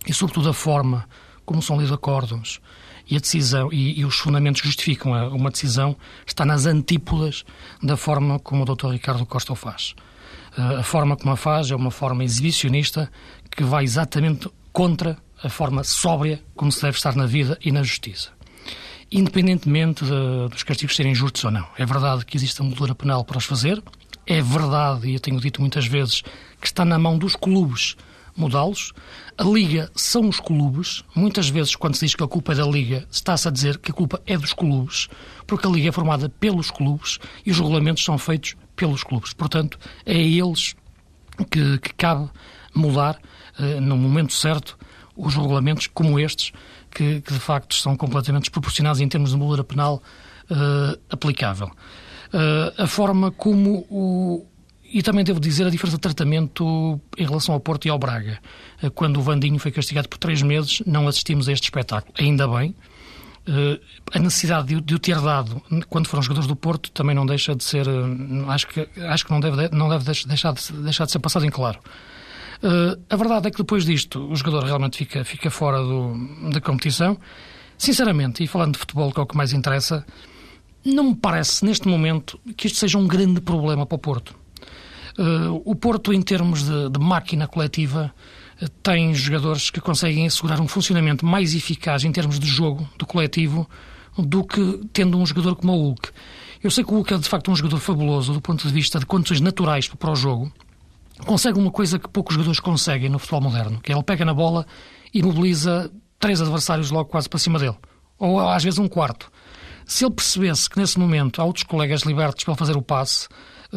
e, 0.06 0.12
sobretudo, 0.12 0.48
a 0.48 0.54
forma 0.54 1.06
como 1.44 1.60
são 1.60 1.76
lidos 1.76 1.92
acórdãos 1.92 2.60
e 3.08 3.16
a 3.16 3.20
decisão 3.20 3.70
e, 3.70 4.00
e 4.00 4.04
os 4.04 4.16
fundamentos 4.16 4.62
que 4.62 4.66
justificam 4.66 5.14
a, 5.14 5.28
uma 5.28 5.50
decisão 5.50 5.96
está 6.26 6.44
nas 6.44 6.64
antípodas 6.64 7.44
da 7.82 7.96
forma 7.96 8.38
como 8.38 8.62
o 8.62 8.74
Dr. 8.74 8.88
Ricardo 8.88 9.26
Costa 9.26 9.52
o 9.52 9.56
faz. 9.56 9.94
Uh, 10.56 10.78
a 10.78 10.82
forma 10.82 11.16
como 11.16 11.32
a 11.32 11.36
faz 11.36 11.70
é 11.70 11.76
uma 11.76 11.90
forma 11.90 12.24
exibicionista 12.24 13.10
que 13.50 13.62
vai 13.62 13.84
exatamente 13.84 14.48
contra 14.72 15.18
a 15.44 15.48
forma 15.50 15.84
sóbria 15.84 16.42
como 16.56 16.72
se 16.72 16.80
deve 16.82 16.96
estar 16.96 17.14
na 17.14 17.26
vida 17.26 17.58
e 17.62 17.70
na 17.70 17.82
justiça. 17.82 18.30
Independentemente 19.12 20.04
de, 20.04 20.48
dos 20.50 20.62
castigos 20.62 20.96
serem 20.96 21.14
justos 21.14 21.44
ou 21.44 21.50
não. 21.50 21.66
É 21.78 21.84
verdade 21.84 22.24
que 22.24 22.36
existe 22.36 22.60
a 22.60 22.64
moldura 22.64 22.94
penal 22.94 23.24
para 23.24 23.38
os 23.38 23.44
fazer, 23.44 23.82
é 24.26 24.40
verdade, 24.40 25.08
e 25.08 25.14
eu 25.14 25.20
tenho 25.20 25.38
dito 25.38 25.60
muitas 25.60 25.86
vezes, 25.86 26.22
que 26.60 26.66
está 26.66 26.84
na 26.84 26.98
mão 26.98 27.18
dos 27.18 27.36
clubes 27.36 27.94
mudá-los. 28.34 28.92
A 29.36 29.44
Liga 29.44 29.90
são 29.94 30.28
os 30.28 30.40
clubes. 30.40 31.04
Muitas 31.14 31.48
vezes, 31.48 31.76
quando 31.76 31.94
se 31.94 32.06
diz 32.06 32.14
que 32.14 32.22
a 32.24 32.28
culpa 32.28 32.52
é 32.52 32.56
da 32.56 32.66
Liga, 32.66 33.06
está-se 33.10 33.46
a 33.46 33.50
dizer 33.50 33.78
que 33.78 33.90
a 33.90 33.94
culpa 33.94 34.20
é 34.26 34.36
dos 34.36 34.52
clubes, 34.52 35.08
porque 35.46 35.66
a 35.66 35.70
Liga 35.70 35.90
é 35.90 35.92
formada 35.92 36.28
pelos 36.28 36.70
clubes 36.70 37.18
e 37.44 37.50
os 37.50 37.58
regulamentos 37.58 38.02
são 38.02 38.16
feitos 38.16 38.56
pelos 38.74 39.04
clubes. 39.04 39.34
Portanto, 39.34 39.78
é 40.06 40.14
a 40.14 40.18
eles 40.18 40.74
que, 41.50 41.78
que 41.78 41.94
cabe 41.94 42.28
mudar, 42.74 43.18
uh, 43.58 43.80
no 43.80 43.96
momento 43.96 44.32
certo, 44.32 44.76
os 45.16 45.34
regulamentos 45.34 45.86
como 45.86 46.18
estes, 46.18 46.52
que, 46.90 47.20
que, 47.20 47.32
de 47.32 47.40
facto 47.40 47.74
são 47.74 47.96
completamente 47.96 48.42
desproporcionados 48.44 49.00
em 49.00 49.08
termos 49.08 49.30
de 49.30 49.36
multa 49.36 49.64
penal 49.64 50.02
uh, 50.50 50.98
aplicável. 51.10 51.70
Uh, 52.32 52.82
a 52.82 52.86
forma 52.86 53.30
como 53.30 53.86
o, 53.88 54.46
e 54.84 55.02
também 55.02 55.24
devo 55.24 55.38
dizer 55.38 55.66
a 55.66 55.70
diferença 55.70 55.96
de 55.96 56.00
tratamento 56.00 57.00
em 57.16 57.24
relação 57.24 57.54
ao 57.54 57.60
Porto 57.60 57.86
e 57.86 57.90
ao 57.90 57.98
Braga. 57.98 58.38
Eh, 58.82 58.90
quando 58.90 59.18
o 59.18 59.22
Vandinho 59.22 59.58
foi 59.58 59.70
castigado 59.70 60.08
por 60.08 60.18
três 60.18 60.42
meses, 60.42 60.82
não 60.86 61.06
assistimos 61.08 61.48
a 61.48 61.52
este 61.52 61.64
espetáculo. 61.64 62.12
Ainda 62.18 62.46
bem. 62.48 62.74
A 64.14 64.18
necessidade 64.18 64.80
de 64.80 64.94
o 64.94 64.98
ter 64.98 65.20
dado 65.20 65.60
quando 65.90 66.06
foram 66.08 66.22
jogadores 66.22 66.48
do 66.48 66.56
Porto 66.56 66.90
também 66.90 67.14
não 67.14 67.26
deixa 67.26 67.54
de 67.54 67.62
ser. 67.62 67.86
Acho 68.48 68.66
que, 68.68 68.88
acho 69.02 69.26
que 69.26 69.30
não 69.30 69.38
deve, 69.38 69.68
não 69.68 69.88
deve 69.88 70.04
deixar, 70.04 70.54
de, 70.54 70.72
deixar 70.72 71.04
de 71.04 71.12
ser 71.12 71.18
passado 71.18 71.44
em 71.44 71.50
claro. 71.50 71.78
A 73.10 73.16
verdade 73.16 73.48
é 73.48 73.50
que 73.50 73.58
depois 73.58 73.84
disto 73.84 74.30
o 74.30 74.34
jogador 74.34 74.64
realmente 74.64 74.96
fica, 74.96 75.24
fica 75.24 75.50
fora 75.50 75.82
do, 75.82 76.50
da 76.50 76.60
competição. 76.60 77.18
Sinceramente, 77.76 78.42
e 78.42 78.46
falando 78.46 78.72
de 78.72 78.78
futebol, 78.78 79.12
que 79.12 79.20
é 79.20 79.22
o 79.22 79.26
que 79.26 79.36
mais 79.36 79.52
interessa, 79.52 80.06
não 80.84 81.10
me 81.10 81.14
parece 81.14 81.64
neste 81.64 81.86
momento 81.88 82.40
que 82.56 82.66
isto 82.66 82.78
seja 82.78 82.96
um 82.96 83.06
grande 83.06 83.40
problema 83.40 83.84
para 83.84 83.96
o 83.96 83.98
Porto 83.98 84.34
Uh, 85.16 85.62
o 85.64 85.76
Porto, 85.76 86.12
em 86.12 86.20
termos 86.20 86.64
de, 86.64 86.90
de 86.90 86.98
máquina 86.98 87.46
coletiva, 87.46 88.12
uh, 88.60 88.68
tem 88.82 89.14
jogadores 89.14 89.70
que 89.70 89.80
conseguem 89.80 90.26
assegurar 90.26 90.60
um 90.60 90.66
funcionamento 90.66 91.24
mais 91.24 91.54
eficaz 91.54 92.02
em 92.02 92.10
termos 92.10 92.40
de 92.40 92.46
jogo, 92.46 92.88
do 92.98 93.06
coletivo, 93.06 93.68
do 94.18 94.42
que 94.42 94.80
tendo 94.92 95.16
um 95.16 95.24
jogador 95.24 95.54
como 95.54 95.72
o 95.72 95.76
Hulk. 95.76 96.08
Eu 96.62 96.70
sei 96.70 96.82
que 96.82 96.90
o 96.90 96.96
Hulk 96.96 97.14
é 97.14 97.18
de 97.18 97.28
facto 97.28 97.50
um 97.50 97.54
jogador 97.54 97.78
fabuloso 97.78 98.32
do 98.32 98.40
ponto 98.40 98.66
de 98.66 98.74
vista 98.74 98.98
de 98.98 99.06
condições 99.06 99.40
naturais 99.40 99.86
para 99.86 100.10
o 100.10 100.16
jogo. 100.16 100.52
Consegue 101.26 101.58
uma 101.58 101.70
coisa 101.70 101.98
que 101.98 102.08
poucos 102.08 102.34
jogadores 102.34 102.60
conseguem 102.60 103.08
no 103.08 103.18
futebol 103.18 103.42
moderno, 103.42 103.80
que 103.80 103.92
é 103.92 103.94
ele 103.94 104.02
pega 104.02 104.24
na 104.24 104.34
bola 104.34 104.66
e 105.12 105.22
mobiliza 105.22 105.90
três 106.18 106.40
adversários 106.40 106.90
logo 106.90 107.08
quase 107.08 107.28
para 107.28 107.38
cima 107.38 107.58
dele. 107.58 107.76
Ou 108.18 108.40
às 108.40 108.64
vezes 108.64 108.78
um 108.78 108.88
quarto. 108.88 109.30
Se 109.86 110.04
ele 110.04 110.14
percebesse 110.14 110.68
que 110.68 110.78
nesse 110.78 110.98
momento 110.98 111.40
há 111.40 111.44
outros 111.44 111.64
colegas 111.64 112.02
libertos 112.02 112.44
para 112.44 112.54
fazer 112.54 112.76
o 112.76 112.82
passe, 112.82 113.28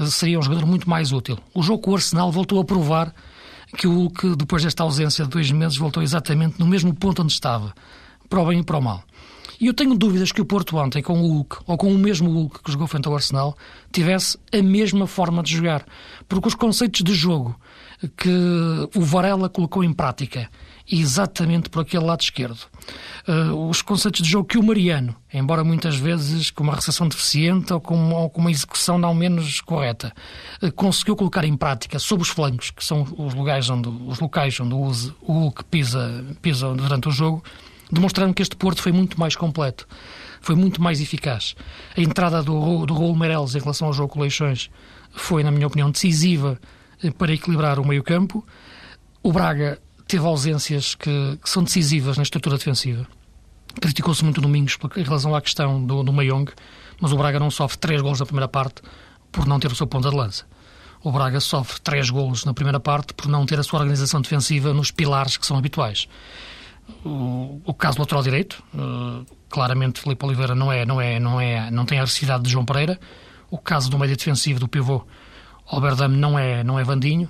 seria 0.10 0.40
um 0.40 0.42
jogador 0.42 0.66
muito 0.66 0.90
mais 0.90 1.12
útil. 1.12 1.38
O 1.54 1.62
jogo 1.62 1.82
com 1.82 1.92
o 1.92 1.96
Arsenal 1.96 2.32
voltou 2.32 2.60
a 2.60 2.66
provar 2.66 3.14
que 3.76 3.88
o 3.88 3.94
Hulk, 3.94 4.36
depois 4.36 4.64
desta 4.64 4.84
ausência 4.84 5.26
de 5.26 5.30
dois 5.30 5.52
meses, 5.52 5.78
voltou 5.78 6.02
exatamente 6.02 6.60
no 6.60 6.66
mesmo 6.66 6.94
ponto 6.94 7.22
onde 7.22 7.34
estava, 7.34 7.74
para 8.30 8.40
o 8.40 8.46
bem 8.46 8.60
e 8.60 8.64
para 8.64 8.78
o 8.78 8.82
mal. 8.82 9.04
E 9.60 9.68
eu 9.68 9.74
tenho 9.74 9.96
dúvidas 9.96 10.32
que 10.32 10.42
o 10.42 10.46
Porto 10.46 10.78
ontem, 10.78 11.02
com 11.02 11.20
o 11.20 11.28
Hulk, 11.28 11.58
ou 11.66 11.78
com 11.78 11.92
o 11.92 11.98
mesmo 11.98 12.30
Hulk 12.30 12.64
que 12.64 12.72
jogou 12.72 12.88
frente 12.88 13.08
ao 13.08 13.16
Arsenal, 13.16 13.58
tivesse 13.92 14.38
a 14.54 14.62
mesma 14.62 15.08
forma 15.08 15.42
de 15.42 15.56
jogar. 15.56 15.86
Porque 16.28 16.48
os 16.48 16.56
conceitos 16.56 17.04
de 17.04 17.14
jogo 17.14 17.60
que 18.16 18.30
o 18.96 19.02
Varela 19.02 19.50
colocou 19.50 19.84
em 19.84 19.92
prática 19.92 20.50
exatamente 20.90 21.70
por 21.70 21.82
aquele 21.82 22.06
lado 22.06 22.22
esquerdo. 22.22 22.60
Uh, 23.28 23.70
os 23.70 23.82
conceitos 23.82 24.22
de 24.22 24.30
jogo 24.30 24.48
que 24.48 24.58
o 24.58 24.64
Mariano, 24.64 25.16
embora 25.34 25.64
muitas 25.64 25.98
vezes 25.98 26.50
com 26.50 26.64
uma 26.64 26.76
recepção 26.76 27.10
deficiente 27.10 27.74
ou 27.74 27.82
com, 27.82 28.14
ou 28.14 28.30
com 28.30 28.40
uma 28.40 28.52
execução 28.52 28.98
não 28.98 29.14
menos 29.14 29.60
correta, 29.60 30.14
uh, 30.62 30.72
conseguiu 30.72 31.16
colocar 31.16 31.44
em 31.44 31.58
prática 31.58 32.00
sobre 32.00 32.24
os 32.24 32.30
flancos, 32.30 32.72
que 32.72 32.86
são 32.86 33.02
os 33.18 33.34
locais 33.34 33.70
onde, 33.70 33.90
os 33.90 34.20
locais 34.20 34.58
onde 34.60 34.74
o 34.74 35.34
Hulk 35.34 35.66
pisa, 35.66 36.26
pisa 36.42 36.74
durante 36.74 37.10
o 37.10 37.12
jogo, 37.12 37.44
demonstraram 37.92 38.34
que 38.34 38.42
este 38.42 38.56
Porto 38.56 38.82
foi 38.82 38.92
muito 38.92 39.20
mais 39.20 39.36
completo, 39.36 39.88
foi 40.42 40.56
muito 40.56 40.82
mais 40.82 41.02
eficaz. 41.02 41.56
A 41.96 42.02
entrada 42.02 42.44
do, 42.44 42.86
do 42.86 42.94
Raul 42.94 43.16
em 43.16 43.60
relação 43.60 43.88
ao 43.88 43.94
jogo 43.94 44.14
com 44.14 44.22
Leixões 44.22 44.70
foi, 45.12 45.44
na 45.44 45.52
minha 45.52 45.68
opinião, 45.68 45.90
decisiva 45.90 46.60
eh, 47.04 47.12
para 47.12 47.34
equilibrar 47.34 47.80
o 47.80 47.88
meio-campo. 47.88 48.46
O 49.24 49.32
Braga 49.32 49.80
teve 50.08 50.26
ausências 50.26 50.96
que, 50.96 51.38
que 51.42 51.50
são 51.50 51.64
decisivas 51.64 52.18
na 52.18 52.24
estrutura 52.24 52.58
defensiva. 52.58 53.08
Criticou-se 53.82 54.24
muito 54.24 54.42
Domingos 54.42 54.78
em 54.96 55.04
relação 55.04 55.36
à 55.36 55.42
questão 55.42 55.84
do, 55.84 56.04
do 56.04 56.14
Mayong, 56.14 56.52
mas 57.00 57.12
o 57.12 57.18
Braga 57.18 57.40
não 57.40 57.52
sofre 57.52 57.78
três 57.78 58.02
gols 58.02 58.20
na 58.20 58.26
primeira 58.26 58.48
parte 58.48 58.82
por 59.32 59.46
não 59.46 59.60
ter 59.60 59.72
o 59.72 59.76
seu 59.76 59.86
ponta 59.86 60.10
de 60.10 60.16
lança. 60.16 60.46
O 61.04 61.12
Braga 61.12 61.40
sofre 61.40 61.80
três 61.82 62.10
golos 62.10 62.44
na 62.44 62.54
primeira 62.54 62.80
parte 62.80 63.14
por 63.14 63.28
não 63.28 63.46
ter 63.46 63.60
a 63.60 63.64
sua 63.64 63.80
organização 63.80 64.20
defensiva 64.20 64.74
nos 64.74 64.92
pilares 64.92 65.38
que 65.38 65.46
são 65.46 65.58
habituais. 65.58 66.08
O, 67.06 67.62
o 67.66 67.74
caso 67.74 68.00
lateral 68.00 68.24
direito, 68.24 68.64
uh, 68.74 69.26
claramente 69.50 70.00
Felipe 70.00 70.26
Oliveira 70.26 70.56
não 70.56 70.72
é, 70.72 70.86
não 70.86 71.00
é, 71.00 71.20
não 71.20 71.40
é, 71.40 71.72
não 71.72 71.86
tem 71.86 72.00
a 72.00 72.02
agressividade 72.02 72.44
de 72.44 72.50
João 72.50 72.66
Pereira. 72.66 73.00
O 73.50 73.58
caso 73.58 73.90
do 73.90 73.98
meio 73.98 74.16
defensivo 74.16 74.60
do 74.60 74.68
pivô, 74.68 75.06
Alberdam 75.68 76.10
não 76.10 76.38
é, 76.38 76.64
não 76.64 76.80
é 76.80 76.84
Vandinho 76.84 77.30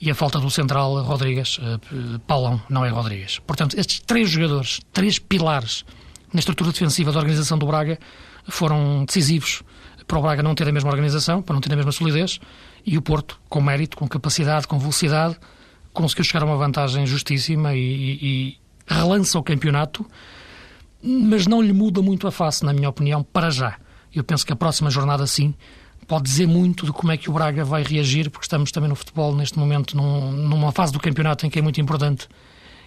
e 0.00 0.10
a 0.10 0.14
falta 0.14 0.38
do 0.38 0.50
central 0.50 1.02
Rodrigues, 1.02 1.58
uh, 1.58 2.18
Paulão, 2.26 2.60
não 2.68 2.84
é 2.84 2.88
Rodrigues. 2.88 3.38
Portanto, 3.40 3.78
estes 3.78 4.00
três 4.00 4.30
jogadores, 4.30 4.80
três 4.92 5.18
pilares 5.18 5.84
na 6.32 6.40
estrutura 6.40 6.72
defensiva 6.72 7.12
da 7.12 7.18
organização 7.18 7.58
do 7.58 7.66
Braga 7.66 7.98
foram 8.48 9.04
decisivos 9.04 9.62
para 10.06 10.18
o 10.18 10.22
Braga 10.22 10.42
não 10.42 10.54
ter 10.54 10.68
a 10.68 10.72
mesma 10.72 10.90
organização, 10.90 11.40
para 11.40 11.54
não 11.54 11.60
ter 11.60 11.72
a 11.72 11.76
mesma 11.76 11.92
solidez, 11.92 12.40
e 12.84 12.98
o 12.98 13.02
Porto, 13.02 13.38
com 13.48 13.60
mérito, 13.60 13.96
com 13.96 14.08
capacidade, 14.08 14.66
com 14.66 14.78
velocidade, 14.78 15.36
conseguiu 15.92 16.24
chegar 16.24 16.42
a 16.42 16.46
uma 16.46 16.56
vantagem 16.56 17.06
justíssima 17.06 17.74
e, 17.74 18.18
e 18.20 18.59
relança 18.94 19.38
o 19.38 19.42
campeonato, 19.42 20.04
mas 21.02 21.46
não 21.46 21.62
lhe 21.62 21.72
muda 21.72 22.02
muito 22.02 22.26
a 22.26 22.30
face, 22.30 22.64
na 22.64 22.72
minha 22.72 22.88
opinião, 22.88 23.22
para 23.22 23.50
já. 23.50 23.76
Eu 24.14 24.24
penso 24.24 24.44
que 24.44 24.52
a 24.52 24.56
próxima 24.56 24.90
jornada, 24.90 25.26
sim, 25.26 25.54
pode 26.06 26.24
dizer 26.24 26.48
muito 26.48 26.84
de 26.84 26.92
como 26.92 27.12
é 27.12 27.16
que 27.16 27.30
o 27.30 27.32
Braga 27.32 27.64
vai 27.64 27.82
reagir, 27.82 28.30
porque 28.30 28.44
estamos 28.44 28.72
também 28.72 28.88
no 28.88 28.96
futebol, 28.96 29.34
neste 29.34 29.58
momento, 29.58 29.96
num, 29.96 30.32
numa 30.32 30.72
fase 30.72 30.92
do 30.92 30.98
campeonato 30.98 31.46
em 31.46 31.50
que 31.50 31.58
é 31.58 31.62
muito 31.62 31.80
importante 31.80 32.28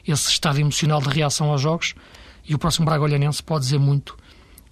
esse 0.06 0.30
estado 0.30 0.60
emocional 0.60 1.02
de 1.02 1.08
reação 1.08 1.50
aos 1.50 1.62
jogos. 1.62 1.96
E 2.46 2.54
o 2.54 2.60
próximo 2.60 2.86
Braga 2.86 3.04
Olhanense 3.04 3.42
pode 3.42 3.64
dizer 3.64 3.80
muito 3.80 4.18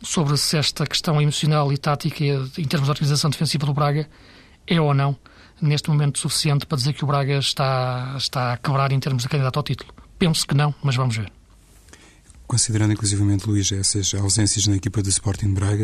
sobre 0.04 0.36
se 0.36 0.58
esta 0.58 0.86
questão 0.86 1.22
emocional 1.22 1.72
e 1.72 1.78
tática, 1.78 2.24
em 2.24 2.66
termos 2.66 2.88
de 2.88 2.92
organização 2.92 3.30
defensiva 3.30 3.66
do 3.66 3.74
Braga, 3.74 4.10
é 4.68 4.82
ou 4.82 4.94
não, 4.94 5.16
neste 5.62 5.90
momento, 5.90 6.20
suficiente 6.20 6.66
para 6.66 6.78
dizer 6.78 6.92
que 6.92 7.04
o 7.04 7.08
Braga 7.08 7.38
está, 7.38 8.16
está 8.18 8.54
a 8.54 8.58
quebrar 8.58 8.92
em 8.92 9.00
termos 9.00 9.24
de 9.24 9.30
candidato 9.30 9.58
ao 9.58 9.64
título. 9.64 9.94
Penso 10.22 10.46
que 10.46 10.54
não, 10.54 10.72
mas 10.84 10.96
vamos 10.96 11.18
ver. 11.18 11.32
Considerando 12.46 12.94
inclusivamente, 12.94 13.50
Luís, 13.50 13.72
essas 13.72 14.14
ausências 14.14 14.68
na 14.68 14.76
equipa 14.76 15.02
do 15.02 15.10
Sporting 15.10 15.52
Braga, 15.52 15.84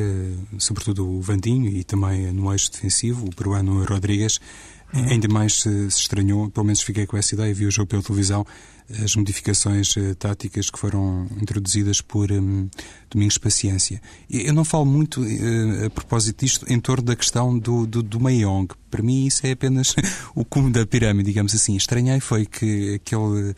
sobretudo 0.59 1.09
o 1.09 1.19
Vandinho 1.19 1.67
e 1.75 1.83
também 1.83 2.31
no 2.31 2.51
eixo 2.53 2.71
defensivo, 2.71 3.25
o 3.25 3.35
peruano 3.35 3.83
Rodrigues, 3.83 4.39
ainda 4.93 5.27
mais 5.27 5.61
se, 5.61 5.87
estranhou, 5.87 6.51
pelo 6.51 6.67
menos 6.67 6.83
fiquei 6.83 7.07
com 7.07 7.17
essa 7.17 7.33
ideia, 7.33 7.51
vi 7.51 7.65
o 7.65 7.71
jogo 7.71 7.87
pela 7.87 8.03
televisão, 8.03 8.45
as 9.03 9.15
modificações 9.15 9.95
uh, 9.95 10.13
táticas 10.13 10.69
que 10.69 10.77
foram 10.77 11.25
introduzidas 11.41 11.99
por 11.99 12.31
um, 12.31 12.69
Domingos 13.09 13.39
Paciência. 13.39 13.99
Eu 14.29 14.53
não 14.53 14.63
falo 14.63 14.85
muito 14.85 15.19
uh, 15.19 15.85
a 15.87 15.89
propósito 15.89 16.45
disto 16.45 16.71
em 16.71 16.79
torno 16.79 17.05
da 17.05 17.15
questão 17.15 17.57
do, 17.57 17.87
do, 17.87 18.03
do 18.03 18.19
Mayong. 18.19 18.67
Para 18.91 19.01
mim 19.01 19.25
isso 19.25 19.47
é 19.47 19.51
apenas 19.53 19.95
o 20.35 20.45
cume 20.45 20.71
da 20.71 20.85
pirâmide, 20.85 21.25
digamos 21.25 21.55
assim. 21.55 21.75
Estranhei 21.75 22.19
foi 22.19 22.45
que 22.45 22.93
aquele 22.93 23.55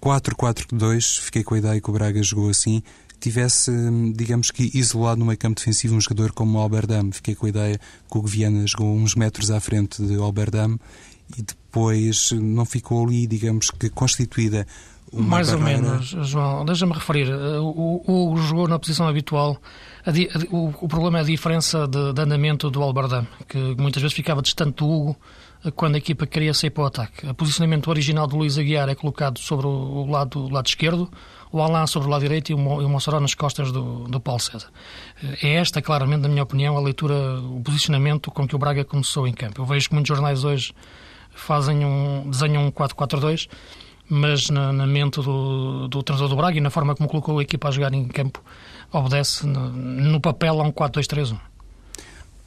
4-4-2, 0.00 1.20
fiquei 1.20 1.44
com 1.44 1.54
a 1.54 1.58
ideia 1.58 1.80
que 1.80 1.90
o 1.90 1.92
Braga 1.92 2.22
jogou 2.22 2.48
assim, 2.50 2.82
tivesse, 3.20 3.70
digamos 4.14 4.50
que, 4.50 4.70
isolado 4.74 5.20
no 5.20 5.26
meio 5.26 5.38
campo 5.38 5.58
defensivo 5.58 5.94
um 5.94 6.00
jogador 6.00 6.32
como 6.32 6.58
o 6.58 6.60
Alberdam. 6.60 7.12
Fiquei 7.12 7.34
com 7.34 7.46
a 7.46 7.48
ideia 7.50 7.78
que 8.10 8.18
o 8.18 8.22
Guiana 8.22 8.66
jogou 8.66 8.96
uns 8.96 9.14
metros 9.14 9.50
à 9.50 9.60
frente 9.60 10.02
de 10.02 10.16
Alberdam 10.16 10.78
e 11.36 11.42
depois 11.42 12.32
não 12.32 12.64
ficou 12.64 13.06
ali, 13.06 13.26
digamos 13.26 13.70
que, 13.70 13.90
constituída 13.90 14.66
uma 15.12 15.28
Mais 15.28 15.50
barreira. 15.50 15.78
ou 15.78 15.90
menos, 15.90 16.06
João. 16.28 16.64
Deixa-me 16.64 16.92
referir. 16.92 17.32
O 17.32 18.00
Hugo 18.06 18.36
jogou 18.38 18.68
na 18.68 18.78
posição 18.78 19.08
habitual. 19.08 19.60
A 20.06 20.10
a, 20.10 20.54
o, 20.54 20.72
o, 20.80 20.88
problema 20.88 21.18
é 21.18 21.20
a 21.22 21.24
diferença 21.24 21.86
de, 21.86 22.12
de 22.12 22.22
andamento 22.22 22.70
do 22.70 22.82
Alberdam, 22.82 23.26
que 23.48 23.58
muitas 23.76 24.00
vezes 24.00 24.16
ficava 24.16 24.40
distante 24.40 24.76
do 24.76 24.88
Hugo 24.88 25.16
quando 25.74 25.96
a 25.96 25.98
equipa 25.98 26.26
queria 26.26 26.54
sair 26.54 26.70
para 26.70 26.82
o 26.84 26.86
ataque. 26.86 27.26
O 27.26 27.34
posicionamento 27.34 27.88
original 27.88 28.26
do 28.26 28.36
Luís 28.36 28.56
Aguiar 28.56 28.88
é 28.88 28.94
colocado 28.94 29.38
sobre 29.38 29.66
o 29.66 30.06
lado, 30.06 30.46
o 30.46 30.48
lado 30.50 30.66
esquerdo, 30.66 31.10
o 31.52 31.60
Alain 31.60 31.86
sobre 31.86 32.08
o 32.08 32.10
lado 32.10 32.22
direito 32.22 32.50
e 32.50 32.54
o 32.54 32.88
Mossoró 32.88 33.20
nas 33.20 33.34
costas 33.34 33.70
do, 33.70 34.04
do 34.04 34.20
Paulo 34.20 34.40
César. 34.40 34.68
É 35.42 35.54
esta, 35.54 35.82
claramente, 35.82 36.22
na 36.22 36.28
minha 36.28 36.42
opinião, 36.42 36.76
a 36.76 36.80
leitura, 36.80 37.14
o 37.40 37.60
posicionamento 37.62 38.30
com 38.30 38.46
que 38.46 38.54
o 38.54 38.58
Braga 38.58 38.84
começou 38.84 39.26
em 39.26 39.34
campo. 39.34 39.60
Eu 39.60 39.66
vejo 39.66 39.88
que 39.88 39.94
muitos 39.94 40.08
jornais 40.08 40.44
hoje 40.44 40.72
fazem 41.30 41.84
um, 41.84 42.30
desenham 42.30 42.66
um 42.66 42.70
4-4-2, 42.70 43.48
mas 44.08 44.48
na, 44.48 44.72
na 44.72 44.86
mente 44.86 45.20
do, 45.20 45.88
do 45.88 46.02
treinador 46.02 46.28
do 46.28 46.36
Braga 46.36 46.56
e 46.56 46.60
na 46.60 46.70
forma 46.70 46.94
como 46.94 47.08
colocou 47.08 47.38
a 47.38 47.42
equipa 47.42 47.68
a 47.68 47.70
jogar 47.70 47.92
em 47.92 48.08
campo, 48.08 48.42
obedece 48.92 49.46
no, 49.46 49.70
no 49.70 50.20
papel 50.20 50.60
a 50.60 50.64
um 50.64 50.72
4-2-3-1. 50.72 51.49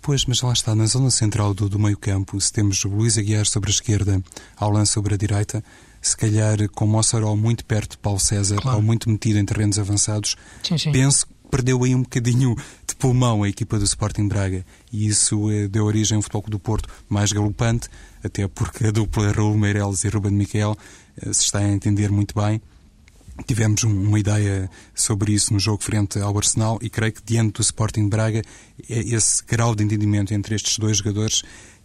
Pois, 0.03 0.25
mas 0.25 0.41
lá 0.41 0.51
está, 0.51 0.75
na 0.75 0.86
zona 0.86 1.10
central 1.10 1.53
do, 1.53 1.69
do 1.69 1.79
meio 1.79 1.98
campo, 1.98 2.39
se 2.39 2.51
temos 2.51 2.84
Luís 2.84 3.17
Aguiar 3.17 3.45
sobre 3.45 3.69
a 3.69 3.73
esquerda, 3.73 4.21
Alan 4.58 4.84
sobre 4.84 5.13
a 5.13 5.17
direita, 5.17 5.63
se 6.01 6.17
calhar 6.17 6.58
com 6.75 6.86
Mossoró 6.86 7.34
muito 7.38 7.63
perto 7.63 7.91
de 7.91 7.99
Paulo 7.99 8.19
César, 8.19 8.58
claro. 8.58 8.78
ou 8.78 8.84
muito 8.84 9.10
metido 9.10 9.39
em 9.39 9.45
terrenos 9.45 9.80
avançados, 9.80 10.36
sim, 10.62 10.78
sim. 10.78 10.91
penso 10.91 11.25
que 11.25 11.34
perdeu 11.49 11.82
aí 11.86 11.95
um 11.95 12.01
bocadinho 12.01 12.54
de 12.86 12.95
pulmão 12.95 13.43
a 13.43 13.47
equipa 13.47 13.80
do 13.80 13.86
Sporting 13.86 14.28
Braga. 14.28 14.65
E 14.91 15.08
isso 15.08 15.49
eh, 15.49 15.69
deu 15.69 15.86
origem 15.86 16.17
a 16.17 16.19
um 16.19 16.21
futebol 16.21 16.43
do 16.49 16.60
Porto 16.60 16.89
mais 17.08 17.32
galopante, 17.32 17.88
até 18.21 18.45
porque 18.45 18.88
a 18.88 18.91
dupla 18.91 19.32
Raul 19.32 19.58
Meireles 19.58 20.04
e 20.04 20.10
Ruben 20.10 20.34
Miquel 20.34 20.75
eh, 21.15 21.32
se 21.32 21.43
está 21.43 21.60
a 21.60 21.71
entender 21.71 22.12
muito 22.12 22.36
bem. 22.36 22.62
Tivemos 23.48 23.84
uma 23.84 24.19
ideia 24.19 24.69
sobre 24.93 25.34
isso 25.34 25.54
no 25.54 25.60
jogo 25.60 25.84
frente 25.84 26.19
ao 26.19 26.38
Arsenal 26.38 26.78
e 26.82 26.89
creio 26.89 27.13
que 27.13 27.22
diante 27.26 27.54
do 27.54 27.62
Sporting 27.62 28.04
de 28.04 28.10
Braga 28.10 28.41
é 28.88 29.00
esse 29.00 29.43
grau 29.43 29.76
de 29.76 29.84
entendimento 29.84 30.34
entre 30.34 30.56
estes 30.56 30.78
dois 30.78 30.98
jogadores 30.98 31.41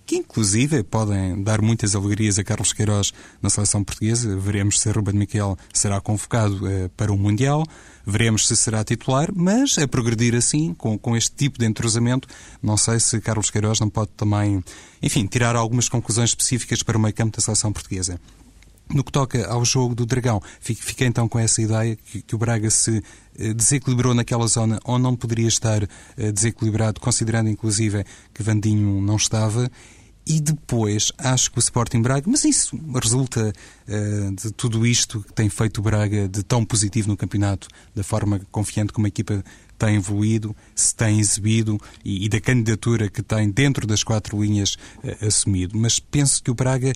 que 0.08 0.16
inclusive 0.16 0.82
podem 0.82 1.42
dar 1.42 1.60
muitas 1.60 1.94
alegrias 1.94 2.38
a 2.38 2.44
Carlos 2.44 2.72
Queiroz 2.72 3.12
na 3.42 3.50
seleção 3.50 3.84
portuguesa. 3.84 4.34
Veremos 4.38 4.80
se 4.80 4.90
Ruben 4.90 5.14
Miquel 5.14 5.54
será 5.70 6.00
convocado 6.00 6.66
eh, 6.66 6.88
para 6.96 7.12
o 7.12 7.18
Mundial, 7.18 7.62
veremos 8.06 8.46
se 8.46 8.56
será 8.56 8.82
titular, 8.82 9.28
mas 9.34 9.76
a 9.76 9.86
progredir 9.86 10.34
assim, 10.34 10.72
com, 10.72 10.98
com 10.98 11.14
este 11.14 11.32
tipo 11.32 11.58
de 11.58 11.66
entrosamento, 11.66 12.26
não 12.62 12.78
sei 12.78 12.98
se 12.98 13.20
Carlos 13.20 13.50
Queiroz 13.50 13.80
não 13.80 13.90
pode 13.90 14.10
também, 14.16 14.64
enfim, 15.02 15.26
tirar 15.26 15.54
algumas 15.54 15.90
conclusões 15.90 16.30
específicas 16.30 16.82
para 16.82 16.96
o 16.96 17.00
meio 17.00 17.12
campo 17.14 17.36
da 17.36 17.42
seleção 17.42 17.70
portuguesa. 17.70 18.18
No 18.92 19.04
que 19.04 19.12
toca 19.12 19.46
ao 19.46 19.64
jogo 19.64 19.94
do 19.94 20.06
Dragão, 20.06 20.40
fiquei 20.60 21.06
então 21.06 21.28
com 21.28 21.38
essa 21.38 21.60
ideia 21.60 21.94
que, 21.96 22.22
que 22.22 22.34
o 22.34 22.38
Braga 22.38 22.70
se 22.70 23.02
eh, 23.38 23.52
desequilibrou 23.52 24.14
naquela 24.14 24.46
zona 24.46 24.80
onde 24.84 25.02
não 25.02 25.14
poderia 25.14 25.48
estar 25.48 25.82
eh, 25.82 26.32
desequilibrado, 26.32 26.98
considerando 26.98 27.50
inclusive 27.50 28.04
que 28.32 28.42
Vandinho 28.42 29.00
não 29.02 29.16
estava. 29.16 29.70
E 30.28 30.40
depois 30.40 31.10
acho 31.16 31.50
que 31.50 31.58
o 31.58 31.60
Sporting 31.60 32.02
Braga, 32.02 32.30
mas 32.30 32.44
isso 32.44 32.78
resulta 33.02 33.50
uh, 33.50 34.34
de 34.34 34.52
tudo 34.52 34.86
isto 34.86 35.22
que 35.22 35.32
tem 35.32 35.48
feito 35.48 35.78
o 35.78 35.82
Braga 35.82 36.28
de 36.28 36.42
tão 36.42 36.66
positivo 36.66 37.08
no 37.08 37.16
campeonato, 37.16 37.66
da 37.94 38.04
forma 38.04 38.38
confiante 38.50 38.92
como 38.92 39.06
a 39.06 39.08
equipa 39.08 39.42
tem 39.78 39.96
evoluído, 39.96 40.54
se 40.74 40.94
tem 40.94 41.18
exibido 41.18 41.80
e, 42.04 42.26
e 42.26 42.28
da 42.28 42.42
candidatura 42.42 43.08
que 43.08 43.22
tem 43.22 43.50
dentro 43.50 43.86
das 43.86 44.04
quatro 44.04 44.42
linhas 44.42 44.74
uh, 45.02 45.26
assumido. 45.26 45.78
Mas 45.78 45.98
penso 45.98 46.42
que 46.42 46.50
o 46.50 46.54
Braga 46.54 46.92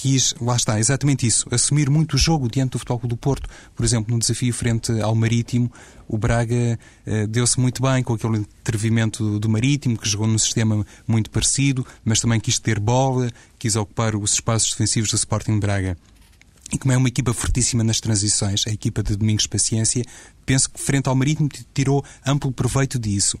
quis, 0.00 0.34
lá 0.40 0.56
está, 0.56 0.80
exatamente 0.80 1.26
isso, 1.26 1.46
assumir 1.50 1.90
muito 1.90 2.14
o 2.14 2.18
jogo 2.18 2.48
diante 2.48 2.70
do 2.70 2.78
Futebol 2.78 3.00
do 3.06 3.18
Porto. 3.18 3.46
Por 3.76 3.84
exemplo, 3.84 4.14
no 4.14 4.18
desafio 4.18 4.52
frente 4.54 4.98
ao 5.02 5.14
Marítimo, 5.14 5.70
o 6.08 6.16
Braga 6.16 6.78
eh, 7.04 7.26
deu-se 7.26 7.60
muito 7.60 7.82
bem 7.82 8.02
com 8.02 8.14
aquele 8.14 8.38
intervimento 8.38 9.22
do, 9.22 9.40
do 9.40 9.48
Marítimo, 9.50 9.98
que 9.98 10.08
jogou 10.08 10.26
num 10.26 10.38
sistema 10.38 10.86
muito 11.06 11.30
parecido, 11.30 11.86
mas 12.02 12.18
também 12.18 12.40
quis 12.40 12.58
ter 12.58 12.80
bola, 12.80 13.30
quis 13.58 13.76
ocupar 13.76 14.16
os 14.16 14.32
espaços 14.32 14.70
defensivos 14.70 15.10
do 15.10 15.16
Sporting 15.16 15.60
Braga. 15.60 15.98
E 16.72 16.78
como 16.78 16.92
é 16.92 16.96
uma 16.96 17.08
equipa 17.08 17.34
fortíssima 17.34 17.84
nas 17.84 18.00
transições, 18.00 18.66
a 18.66 18.70
equipa 18.70 19.02
de 19.02 19.16
Domingos 19.16 19.46
Paciência, 19.46 20.02
penso 20.46 20.70
que 20.70 20.80
frente 20.80 21.10
ao 21.10 21.14
Marítimo 21.14 21.50
tirou 21.74 22.02
amplo 22.26 22.50
proveito 22.50 22.98
disso. 22.98 23.38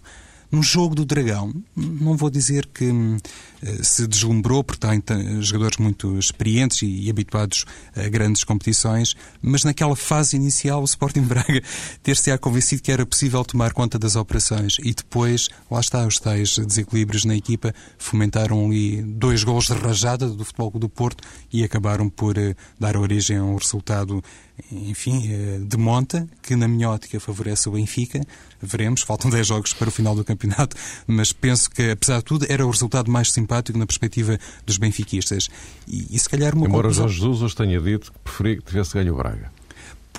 No 0.50 0.62
jogo 0.64 0.96
do 0.96 1.04
Dragão, 1.04 1.54
não 1.76 2.16
vou 2.16 2.28
dizer 2.28 2.66
que 2.66 2.84
hum, 2.84 3.18
eh, 3.62 3.82
se 3.82 4.06
deslumbrou, 4.06 4.64
porque 4.64 4.80
tem 5.00 5.40
jogadores 5.40 5.76
muito 5.76 6.18
experientes 6.18 6.82
e, 6.82 7.04
e, 7.04 7.10
habituados 7.10 7.64
a 7.94 8.08
grandes 8.08 8.42
competições, 8.42 9.14
mas 9.40 9.62
naquela 9.62 9.94
fase 9.94 10.34
inicial 10.34 10.80
o 10.80 10.84
Sporting 10.84 11.22
Braga 11.28 11.62
ter-se-á 12.02 12.36
convencido 12.36 12.82
que 12.82 12.90
era 12.90 13.06
possível 13.06 13.44
tomar 13.44 13.72
conta 13.72 13.98
das 13.98 14.16
operações 14.16 14.76
e 14.82 14.92
depois, 14.92 15.48
lá 15.70 15.78
está, 15.78 16.04
os 16.04 16.18
tais 16.18 16.58
desequilíbrios 16.58 17.24
na 17.24 17.36
equipa 17.36 17.72
fomentaram 17.96 18.66
ali 18.66 19.02
dois 19.02 19.44
gols 19.44 19.66
de 19.66 19.74
rajada 19.74 20.28
do 20.28 20.44
Futebol 20.44 20.70
do 20.72 20.88
Porto 20.88 21.22
e 21.52 21.62
acabaram 21.62 22.08
por 22.08 22.36
uh, 22.36 22.56
dar 22.78 22.96
origem 22.96 23.36
a 23.36 23.44
um 23.44 23.56
resultado 23.56 24.22
enfim, 24.70 25.28
uh, 25.32 25.64
de 25.64 25.76
monta, 25.76 26.28
que 26.42 26.56
na 26.56 26.68
minha 26.68 26.90
ótica 26.90 27.18
favorece 27.20 27.68
o 27.68 27.72
Benfica. 27.72 28.20
Veremos, 28.60 29.02
faltam 29.02 29.28
10 29.30 29.46
jogos 29.46 29.72
para 29.72 29.88
o 29.88 29.92
final 29.92 30.14
do 30.14 30.24
campeonato, 30.24 30.76
mas 31.06 31.32
penso 31.32 31.70
que, 31.70 31.90
apesar 31.90 32.18
de 32.18 32.24
tudo, 32.24 32.46
era 32.48 32.66
o 32.66 32.70
resultado 32.70 33.10
mais 33.10 33.32
simpático 33.32 33.78
na 33.78 33.86
perspectiva 33.86 34.38
dos 34.66 34.78
benfiquistas. 34.78 35.48
E, 35.86 36.06
e 36.14 36.18
se 36.18 36.28
calhar 36.28 36.54
uma 36.54 36.66
Embora 36.66 36.88
conclusão... 36.88 37.08
Jorge 37.08 37.32
Jesus 37.32 37.54
tenha 37.54 37.80
dito 37.80 38.12
que 38.12 38.18
preferia 38.18 38.56
que 38.56 38.64
tivesse 38.64 38.94
ganho 38.94 39.14
o 39.14 39.16
Braga. 39.16 39.59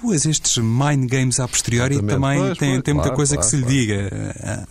Pois, 0.02 0.26
estes 0.26 0.58
mind 0.58 1.08
games 1.08 1.40
a 1.40 1.48
posteriori 1.48 1.94
Exatamente. 1.94 2.16
também 2.16 2.40
pois, 2.40 2.58
têm, 2.58 2.70
pois, 2.70 2.94
muita 2.94 2.94
claro, 2.94 3.16
coisa 3.16 3.36
claro, 3.36 3.50
que 3.50 3.56
se 3.56 3.62
lhe 3.62 3.66
diga. 3.66 4.10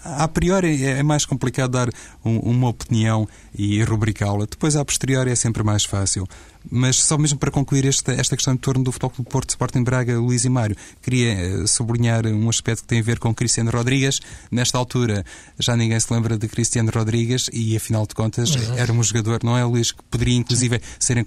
A, 0.05 0.27
priori 0.27 0.85
é, 0.85 1.03
mais 1.05 1.25
complicado 1.25 1.71
dar 1.71 1.89
um, 2.25 2.39
uma 2.41 2.69
opinião 2.69 3.29
e 3.57 3.81
rubricá-la. 3.85 4.47
Depois, 4.51 4.75
a 4.75 4.85
posteriori, 4.85 5.31
é 5.31 5.37
sempre 5.37 5.63
mais 5.63 5.85
fácil. 5.85 6.27
Mas 6.69 6.97
só 6.97 7.17
mesmo 7.17 7.39
para 7.39 7.51
concluir 7.51 7.87
esta, 7.87 8.13
esta 8.13 8.37
questão 8.37 8.55
em 8.55 8.57
torno 8.57 8.83
do 8.83 8.91
Futebol 8.91 9.11
Clube 9.11 9.31
Porto, 9.31 9.51
Sporting 9.51 9.85
Braga, 9.85 10.19
Luís 10.19 10.45
e 10.45 10.49
Mário, 10.49 10.77
queria 11.01 11.33
eh, 11.33 11.67
sublinhar 11.67 12.27
um 12.27 12.49
aspecto 12.49 12.83
que 12.83 12.89
tem 12.89 12.99
a 12.99 13.03
ver 13.03 13.21
com 13.21 13.33
Cristiano 13.33 13.71
Rodrigues. 13.71 14.21
Nesta 14.51 14.77
altura 14.77 15.25
já 15.59 15.77
ninguém 15.77 15.99
se 15.99 16.13
lembra 16.13 16.37
de 16.37 16.49
Cristiano 16.49 16.91
Rodrigues 16.93 17.49
e, 17.53 17.77
afinal 17.77 18.05
de 18.05 18.15
contas, 18.15 18.55
Exato. 18.55 18.79
era 18.79 18.93
um 18.93 19.03
jogador, 19.03 19.41
não 19.45 19.57
é, 19.57 19.65
Luís, 19.65 19.93
que 19.93 20.03
poderia 20.11 20.37
inclusive 20.37 20.81
ser 20.99 21.17
eh, 21.17 21.23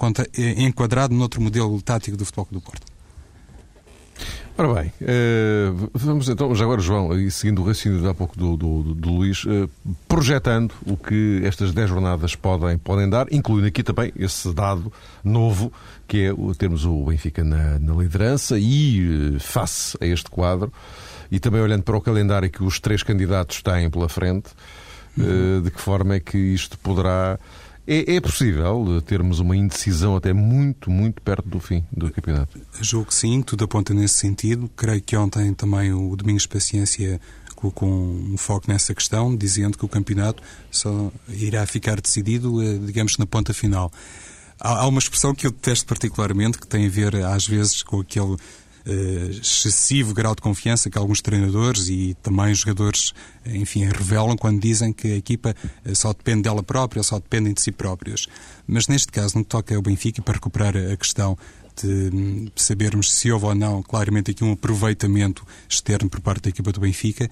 enquadrado 0.58 1.16
noutro 1.16 1.42
modelo 1.42 1.82
tático 1.82 2.18
do 2.18 2.26
Futebol 2.26 2.46
Clube 2.46 2.66
Porto. 2.66 2.93
Ora 4.56 4.72
bem, 4.72 4.94
uh, 5.02 5.90
vamos 5.96 6.30
então, 6.30 6.54
já 6.54 6.64
agora, 6.64 6.80
João, 6.80 7.18
e 7.20 7.32
seguindo 7.32 7.60
o 7.60 7.66
raciocínio 7.66 8.02
de 8.02 8.08
há 8.08 8.14
pouco 8.14 8.38
do, 8.38 8.56
do, 8.56 8.94
do 8.94 9.10
Luís, 9.10 9.44
uh, 9.46 9.68
projetando 10.08 10.76
o 10.86 10.96
que 10.96 11.42
estas 11.44 11.74
10 11.74 11.90
jornadas 11.90 12.36
podem, 12.36 12.78
podem 12.78 13.10
dar, 13.10 13.26
incluindo 13.34 13.66
aqui 13.66 13.82
também 13.82 14.14
esse 14.16 14.54
dado 14.54 14.94
novo, 15.24 15.74
que 16.08 16.28
é 16.28 16.56
termos 16.56 16.86
o 16.86 17.04
Benfica 17.06 17.44
na, 17.44 17.80
na 17.80 17.96
liderança 17.96 18.60
e, 18.60 19.34
uh, 19.34 19.40
face 19.40 19.98
a 20.00 20.06
este 20.06 20.30
quadro, 20.30 20.72
e 21.32 21.40
também 21.40 21.60
olhando 21.60 21.82
para 21.82 21.98
o 21.98 22.02
calendário 22.02 22.48
que 22.48 22.64
os 22.64 22.80
três 22.80 23.02
candidatos 23.02 23.60
têm 23.64 23.90
pela 23.90 24.08
frente, 24.08 24.52
Uhum. 25.16 25.62
De 25.62 25.70
que 25.70 25.80
forma 25.80 26.16
é 26.16 26.20
que 26.20 26.38
isto 26.38 26.78
poderá. 26.80 27.40
É, 27.86 28.16
é, 28.16 28.22
possível 28.22 29.02
termos 29.02 29.40
uma 29.40 29.58
indecisão 29.58 30.16
até 30.16 30.32
muito, 30.32 30.90
muito 30.90 31.22
perto 31.22 31.48
do 31.48 31.60
fim 31.60 31.84
do 31.92 32.10
campeonato? 32.12 32.58
Julgo 32.80 33.08
que 33.08 33.16
sim, 33.16 33.42
tudo 33.42 33.66
aponta 33.66 33.94
nesse 33.94 34.16
sentido. 34.16 34.70
Creio 34.76 35.02
que 35.02 35.18
ontem 35.18 35.54
também 35.54 35.92
o 35.92 36.16
Domingos 36.16 36.48
Paciência 36.48 37.20
com 37.72 37.88
um 37.90 38.38
foco 38.38 38.70
nessa 38.70 38.94
questão, 38.94 39.36
dizendo 39.36 39.78
que 39.78 39.86
o 39.86 39.88
campeonato 39.88 40.44
só 40.70 41.12
irá 41.30 41.66
ficar 41.66 42.02
decidido, 42.02 42.62
eh, 42.62 42.78
digamos, 42.78 43.18
na 43.18 43.26
ponta 43.26 43.54
final. 43.54 43.92
Há 44.60 44.88
uma 44.88 45.00
expressão 45.00 45.34
que 45.34 45.48
eu 45.48 45.52
detesto 45.52 45.86
particularmente, 45.86 46.58
que 46.58 46.68
tem 46.68 46.86
a 46.86 46.90
ver, 46.90 47.16
às 47.16 47.48
vezes, 47.48 47.82
com 47.84 48.00
aquele 48.00 48.38
excessivo 48.86 50.14
grau 50.14 50.36
de 50.36 50.42
confiança 50.42 50.90
que 50.90 50.98
alguns 50.98 51.22
treinadores 51.22 51.88
e 51.88 52.16
também 52.22 52.54
jogadores, 52.54 53.14
enfim, 53.46 53.86
revelam 53.86 54.36
quando 54.36 54.60
dizem 54.60 54.92
que 54.92 55.08
a 55.08 55.16
equipa 55.16 55.56
eh, 55.86 55.96
só 55.96 56.12
depende 56.12 56.44
dela 56.44 56.62
própria, 56.62 57.02
só 57.04 57.18
dependem 57.18 57.54
de 57.54 57.62
si 57.62 57.72
próprios. 57.72 58.28
Mas 58.68 58.88
neste 58.88 59.12
caso, 59.12 59.38
no 59.38 59.44
que 59.44 59.50
toca 59.50 59.76
ao 59.76 59.82
Benfica, 59.82 60.22
para 60.22 60.34
recuperar 60.34 60.76
a 60.76 60.98
questão 60.98 61.38
de 61.82 62.52
sabermos 62.56 63.12
se 63.12 63.32
houve 63.32 63.46
ou 63.46 63.56
não 63.56 63.82
claramente 63.82 64.32
aqui 64.32 64.44
um 64.44 64.52
aproveitamento 64.52 65.46
externo 65.68 66.10
por 66.10 66.22
parte 66.22 66.44
da 66.44 66.50
equipa 66.50 66.72
do 66.72 66.80
Benfica, 66.80 67.30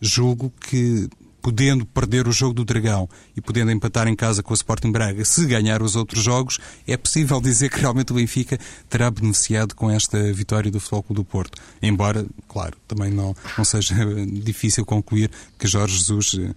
julgo 0.00 0.52
que 0.60 1.08
podendo 1.44 1.84
perder 1.84 2.26
o 2.26 2.32
jogo 2.32 2.54
do 2.54 2.64
Dragão 2.64 3.06
e 3.36 3.40
podendo 3.42 3.70
empatar 3.70 4.08
em 4.08 4.16
casa 4.16 4.42
com 4.42 4.52
o 4.52 4.54
Sporting 4.54 4.90
Braga, 4.90 5.22
se 5.26 5.44
ganhar 5.44 5.82
os 5.82 5.94
outros 5.94 6.22
jogos, 6.24 6.58
é 6.86 6.96
possível 6.96 7.38
dizer 7.38 7.68
que 7.68 7.78
realmente 7.78 8.12
o 8.12 8.14
Benfica 8.14 8.58
terá 8.88 9.10
beneficiado 9.10 9.74
com 9.74 9.90
esta 9.90 10.32
vitória 10.32 10.70
do 10.70 10.80
Futebol 10.80 11.02
Clube 11.02 11.20
do 11.20 11.24
Porto. 11.26 11.60
Embora, 11.82 12.24
claro, 12.48 12.78
também 12.88 13.10
não, 13.10 13.36
não 13.58 13.64
seja 13.64 13.94
difícil 14.26 14.86
concluir 14.86 15.30
que 15.58 15.66
Jorge 15.66 15.98
Jesus 15.98 16.32
uh, 16.32 16.54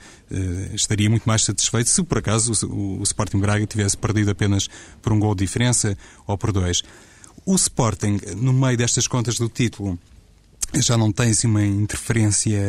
estaria 0.73 1.09
muito 1.09 1.25
mais 1.25 1.43
satisfeito 1.43 1.89
se 1.89 2.01
por 2.01 2.19
acaso 2.19 2.53
o, 2.67 3.01
o 3.01 3.03
Sporting 3.03 3.39
Braga 3.39 3.67
tivesse 3.67 3.97
perdido 3.97 4.31
apenas 4.31 4.69
por 5.01 5.11
um 5.11 5.19
gol 5.19 5.35
de 5.35 5.43
diferença 5.43 5.97
ou 6.25 6.37
por 6.37 6.53
dois. 6.53 6.81
O 7.45 7.55
Sporting, 7.55 8.21
no 8.37 8.53
meio 8.53 8.77
destas 8.77 9.05
contas 9.05 9.37
do 9.37 9.49
título, 9.49 9.99
já 10.73 10.97
não 10.97 11.11
tem 11.11 11.29
assim, 11.31 11.47
uma 11.47 11.65
interferência 11.65 12.59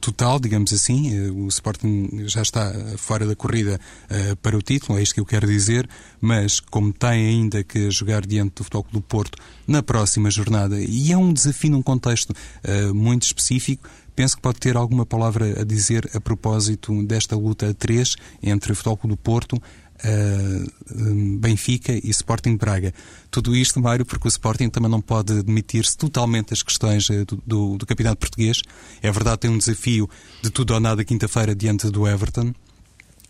total, 0.00 0.38
digamos 0.38 0.72
assim. 0.72 1.16
Eh, 1.16 1.30
o 1.30 1.46
Sporting 1.48 2.24
já 2.26 2.42
está 2.42 2.72
fora 2.96 3.26
da 3.26 3.36
corrida 3.36 3.80
uh, 4.10 4.36
para 4.36 4.56
o 4.56 4.62
título, 4.62 4.98
é 4.98 5.02
isto 5.02 5.14
que 5.14 5.20
eu 5.20 5.26
quero 5.26 5.46
dizer, 5.46 5.88
mas 6.20 6.60
como 6.60 6.92
tem 6.92 7.26
ainda 7.26 7.62
que 7.62 7.90
jogar 7.90 8.26
diante 8.26 8.56
do 8.56 8.64
Futebol 8.64 8.86
do 8.92 9.00
Porto 9.00 9.38
na 9.66 9.82
próxima 9.82 10.30
jornada, 10.30 10.76
e 10.80 11.12
é 11.12 11.16
um 11.16 11.32
desafio 11.32 11.70
num 11.70 11.82
contexto 11.82 12.30
uh, 12.30 12.94
muito 12.94 13.22
específico, 13.22 13.88
penso 14.14 14.36
que 14.36 14.42
pode 14.42 14.58
ter 14.58 14.76
alguma 14.76 15.06
palavra 15.06 15.60
a 15.60 15.64
dizer 15.64 16.10
a 16.14 16.20
propósito 16.20 17.02
desta 17.04 17.36
luta 17.36 17.70
a 17.70 17.74
três 17.74 18.16
entre 18.42 18.72
o 18.72 18.74
Futebol 18.74 18.98
do 19.04 19.16
Porto, 19.16 19.60
uh, 20.04 21.38
Benfica 21.38 21.92
e 21.92 22.10
Sporting 22.10 22.56
Braga. 22.56 22.92
Tudo 23.30 23.54
isto, 23.54 23.80
Mário, 23.80 24.04
porque 24.04 24.26
o 24.26 24.30
Sporting 24.30 24.68
também 24.68 24.90
não 24.90 25.00
pode 25.00 25.42
demitir-se 25.42 25.96
totalmente 25.96 26.50
das 26.50 26.62
questões 26.62 27.08
uh, 27.08 27.24
do, 27.24 27.42
do, 27.46 27.78
do, 27.78 27.86
campeonato 27.86 28.18
português. 28.18 28.62
É 29.02 29.10
verdade, 29.10 29.40
tem 29.40 29.50
um 29.50 29.58
desafio 29.58 30.08
de 30.42 30.50
tudo 30.50 30.74
ou 30.74 30.80
nada 30.80 31.04
quinta-feira 31.04 31.54
diante 31.54 31.90
do 31.90 32.06
Everton, 32.06 32.52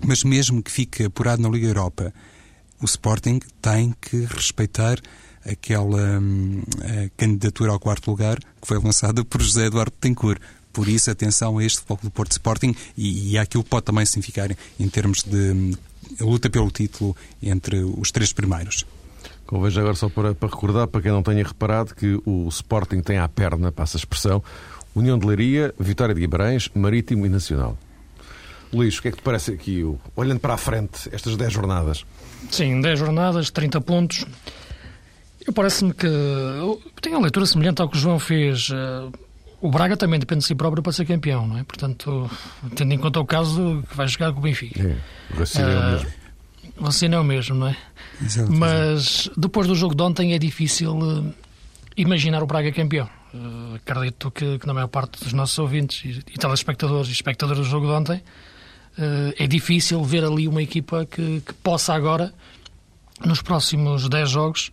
mas 0.05 0.25
mesmo 0.25 0.63
que 0.63 0.71
fique 0.71 1.05
apurado 1.05 1.43
na 1.43 1.49
Liga 1.49 1.67
Europa, 1.67 2.13
o 2.81 2.85
Sporting 2.85 3.41
tem 3.61 3.95
que 4.01 4.25
respeitar 4.25 5.01
aquela 5.45 6.19
hum, 6.21 6.63
candidatura 7.17 7.73
ao 7.73 7.79
quarto 7.79 8.11
lugar 8.11 8.39
que 8.39 8.67
foi 8.67 8.79
lançada 8.79 9.25
por 9.25 9.41
José 9.41 9.67
Eduardo 9.67 9.93
Tencourt. 9.99 10.41
Por 10.73 10.89
isso, 10.89 11.11
atenção 11.11 11.57
a 11.57 11.65
este 11.65 11.79
Futebol 11.79 11.99
do 12.03 12.11
Porto 12.11 12.33
Sporting 12.33 12.75
e, 12.97 13.39
e 13.39 13.47
que 13.47 13.63
pode 13.65 13.87
também 13.87 14.05
significar 14.05 14.51
em 14.79 14.89
termos 14.89 15.23
de 15.23 15.75
hum, 16.21 16.27
luta 16.27 16.51
pelo 16.51 16.71
título 16.71 17.17
entre 17.43 17.83
os 17.83 18.11
três 18.11 18.33
primeiros. 18.33 18.85
Convém 19.47 19.79
agora 19.79 19.95
só 19.95 20.09
para, 20.09 20.35
para, 20.35 20.49
recordar, 20.49 20.89
para 20.89 21.01
quem 21.01 21.13
não 21.13 21.23
tenha 21.23 21.45
reparado, 21.45 21.95
que 21.95 22.21
o 22.27 22.49
Sporting 22.49 23.01
tem 23.01 23.19
à 23.19 23.29
perna, 23.29 23.71
passa 23.71 23.97
a 23.97 24.01
expressão, 24.01 24.43
União 24.95 25.19
de 25.19 25.27
Leiria, 25.27 25.73
Vitória 25.79 26.15
de 26.15 26.21
Guimarães, 26.21 26.69
Marítimo 26.75 27.27
e 27.27 27.29
Nacional. 27.29 27.79
Luís, 28.73 28.99
o 28.99 29.03
que 29.03 29.09
é 29.09 29.11
que 29.13 29.19
te 29.19 29.23
parece 29.23 29.53
aqui, 29.53 29.85
olhando 30.17 30.41
para 30.41 30.55
a 30.55 30.57
frente, 30.57 31.09
estas 31.13 31.37
10 31.37 31.53
jornadas? 31.53 32.05
Sim, 32.51 32.81
10 32.81 32.99
jornadas, 32.99 33.51
30 33.51 33.81
pontos. 33.81 34.27
Eu 35.47 35.53
parece-me 35.53 35.95
que 35.95 36.07
eu 36.07 36.83
tenho 37.01 37.17
uma 37.17 37.23
leitura 37.23 37.47
semelhante 37.47 37.81
ao 37.81 37.89
que 37.89 37.97
o 37.97 38.01
João 38.01 38.19
fez. 38.19 38.69
Eh, 38.73 39.09
o 39.61 39.71
Braga 39.71 39.97
também 39.97 40.21
depende 40.21 40.41
de 40.41 40.47
si 40.47 40.55
próprio 40.55 40.83
para 40.83 40.93
ser 40.93 41.07
campeão, 41.07 41.47
não 41.47 41.59
é? 41.59 41.65
Portanto, 41.65 42.31
tendo 42.75 42.93
em 42.93 42.99
conta 42.99 43.21
o 43.21 43.25
caso 43.25 43.83
que 43.89 43.97
vai 43.97 44.07
jogar 44.07 44.33
com 44.33 44.39
o 44.39 44.43
Benfica. 44.43 44.81
É, 44.83 44.97
o 45.35 45.39
raciocínio 45.39 45.71
é 45.71 45.79
o 45.79 45.91
mesmo. 45.91 46.11
O 46.77 46.85
raciocínio 46.85 47.17
é 47.17 47.21
o 47.21 47.25
mesmo, 47.25 47.55
não 47.57 47.69
é? 47.69 47.77
Exato, 48.23 48.53
Mas 48.53 49.31
depois 49.37 49.67
do 49.67 49.75
jogo 49.75 49.95
de 49.95 50.03
ontem 50.03 50.35
é 50.35 50.39
difícil 50.39 50.97
uh, 50.97 51.35
imaginar 51.97 52.43
o 52.43 52.47
Braga 52.47 52.71
campeão. 52.71 53.09
Uh, 53.33 53.77
acredito 53.77 54.31
que, 54.31 54.59
que, 54.59 54.67
na 54.67 54.75
maior 54.75 54.89
parte 54.89 55.23
dos 55.23 55.33
nossos 55.33 55.59
ouvintes 55.59 56.05
e, 56.05 56.19
e 56.35 56.39
telespectadores 56.39 57.09
e 57.09 57.13
espectadores 57.13 57.63
do 57.63 57.69
jogo 57.69 57.87
de 57.87 57.93
ontem 57.93 58.17
uh, 58.17 59.35
é 59.39 59.47
difícil 59.47 60.03
ver 60.05 60.23
ali 60.23 60.47
uma 60.47 60.63
equipa 60.63 61.07
que, 61.07 61.41
que 61.41 61.55
possa 61.55 61.95
agora, 61.95 62.33
nos 63.25 63.41
próximos 63.41 64.07
10 64.07 64.31
jogos, 64.31 64.71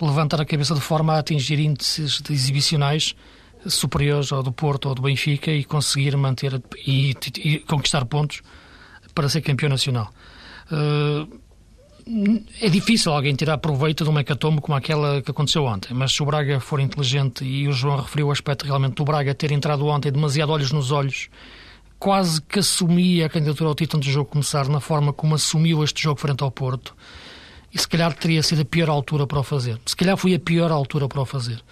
levantar 0.00 0.40
a 0.40 0.44
cabeça 0.44 0.74
de 0.74 0.80
forma 0.80 1.14
a 1.14 1.18
atingir 1.18 1.58
índices 1.58 2.22
exibicionais 2.30 3.16
superiores 3.66 4.32
ao 4.32 4.42
do 4.42 4.52
Porto 4.52 4.88
ou 4.88 4.94
do 4.94 5.02
Benfica 5.02 5.50
e 5.50 5.64
conseguir 5.64 6.16
manter 6.16 6.62
e, 6.86 7.14
e 7.38 7.58
conquistar 7.60 8.04
pontos 8.04 8.42
para 9.14 9.28
ser 9.28 9.40
campeão 9.40 9.68
nacional. 9.68 10.10
Uh, 10.70 11.40
é 12.60 12.68
difícil 12.68 13.12
alguém 13.12 13.34
tirar 13.34 13.58
proveito 13.58 14.02
de 14.02 14.10
uma 14.10 14.20
hecatombe 14.20 14.60
como 14.60 14.76
aquela 14.76 15.22
que 15.22 15.30
aconteceu 15.30 15.64
ontem, 15.64 15.94
mas 15.94 16.12
se 16.12 16.22
o 16.22 16.26
Braga 16.26 16.58
for 16.58 16.80
inteligente, 16.80 17.44
e 17.44 17.68
o 17.68 17.72
João 17.72 18.00
referiu 18.00 18.28
o 18.28 18.30
aspecto 18.32 18.64
realmente 18.64 18.94
do 18.94 19.04
Braga 19.04 19.34
ter 19.34 19.52
entrado 19.52 19.86
ontem 19.86 20.10
demasiado 20.10 20.50
olhos 20.50 20.72
nos 20.72 20.90
olhos, 20.90 21.28
quase 21.98 22.40
que 22.42 22.58
assumia 22.58 23.26
a 23.26 23.28
candidatura 23.28 23.68
ao 23.68 23.74
título 23.74 23.98
antes 23.98 24.10
do 24.10 24.14
jogo 24.14 24.30
começar, 24.30 24.66
na 24.68 24.80
forma 24.80 25.12
como 25.12 25.34
assumiu 25.34 25.84
este 25.84 26.02
jogo 26.02 26.18
frente 26.18 26.42
ao 26.42 26.50
Porto, 26.50 26.96
e 27.72 27.78
se 27.78 27.86
calhar 27.86 28.12
teria 28.14 28.42
sido 28.42 28.62
a 28.62 28.64
pior 28.64 28.88
altura 28.88 29.26
para 29.26 29.38
o 29.38 29.44
fazer. 29.44 29.78
Se 29.86 29.94
calhar 29.94 30.16
foi 30.16 30.34
a 30.34 30.40
pior 30.40 30.72
altura 30.72 31.06
para 31.06 31.20
o 31.20 31.26
fazer 31.26 31.62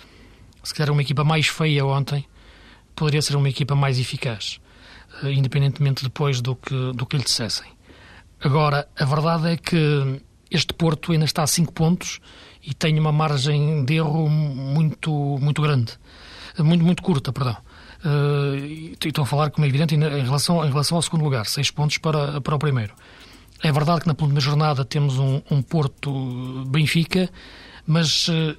se 0.69 0.75
calhar 0.75 0.93
uma 0.93 1.01
equipa 1.01 1.25
mais 1.25 1.49
feia 1.49 1.85
ontem 1.87 2.27
poderia 2.95 3.23
ser 3.23 3.37
uma 3.37 3.49
equipa 3.49 3.75
mais 3.75 3.99
eficaz, 3.99 4.61
eh, 5.23 5.33
independentemente 5.33 6.03
depois 6.03 6.43
do 6.43 6.55
que, 6.55 6.93
do 6.93 7.07
que 7.07 7.17
lhe 7.17 7.25
dissessem. 7.25 7.67
Agora, 8.39 8.87
a 8.99 9.05
verdade 9.07 9.49
é 9.49 9.57
que 9.57 10.21
este 10.51 10.75
Porto 10.75 11.13
ainda 11.13 11.25
está 11.25 11.43
a 11.43 11.47
5 11.47 11.73
pontos 11.73 12.21
e 12.63 12.75
tem 12.75 12.99
uma 12.99 13.11
margem 13.11 13.83
de 13.83 13.95
erro 13.95 14.29
muito, 14.29 15.11
muito 15.41 15.63
grande, 15.63 15.95
muito, 16.59 16.85
muito 16.85 17.03
curta, 17.03 17.33
perdão. 17.33 17.57
Uh, 18.05 18.95
estou 19.03 19.25
a 19.25 19.27
falar, 19.27 19.51
como 19.51 19.65
é 19.65 19.69
evidente, 19.69 19.95
em 19.95 19.99
relação, 19.99 20.65
em 20.65 20.69
relação 20.69 20.97
ao 20.97 21.03
segundo 21.03 21.25
lugar, 21.25 21.47
6 21.47 21.71
pontos 21.71 21.97
para, 21.97 22.41
para 22.43 22.55
o 22.55 22.59
primeiro. 22.59 22.93
É 23.63 23.73
verdade 23.73 24.03
que 24.03 24.07
na 24.07 24.15
primeira 24.15 24.41
jornada 24.41 24.85
temos 24.85 25.19
um, 25.19 25.41
um 25.51 25.63
Porto-Benfica, 25.63 27.31
mas 27.87 28.29
uh, 28.29 28.57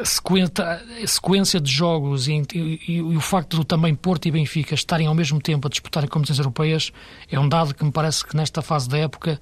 a 0.00 0.04
sequência, 0.04 0.64
a 1.02 1.06
sequência 1.06 1.60
de 1.60 1.70
jogos 1.70 2.28
e, 2.28 2.42
e, 2.54 2.80
e, 2.88 3.02
o 3.02 3.20
facto 3.20 3.58
de 3.58 3.64
também 3.64 3.94
Porto 3.94 4.26
e 4.26 4.30
Benfica 4.30 4.74
estarem 4.74 5.06
ao 5.06 5.14
mesmo 5.14 5.40
tempo 5.40 5.66
a 5.66 5.70
disputarem 5.70 6.08
competições 6.08 6.38
europeias 6.38 6.92
é 7.30 7.38
um 7.38 7.48
dado 7.48 7.74
que 7.74 7.84
me 7.84 7.90
parece 7.90 8.26
que 8.26 8.36
nesta 8.36 8.62
fase 8.62 8.88
da 8.88 8.98
época 8.98 9.40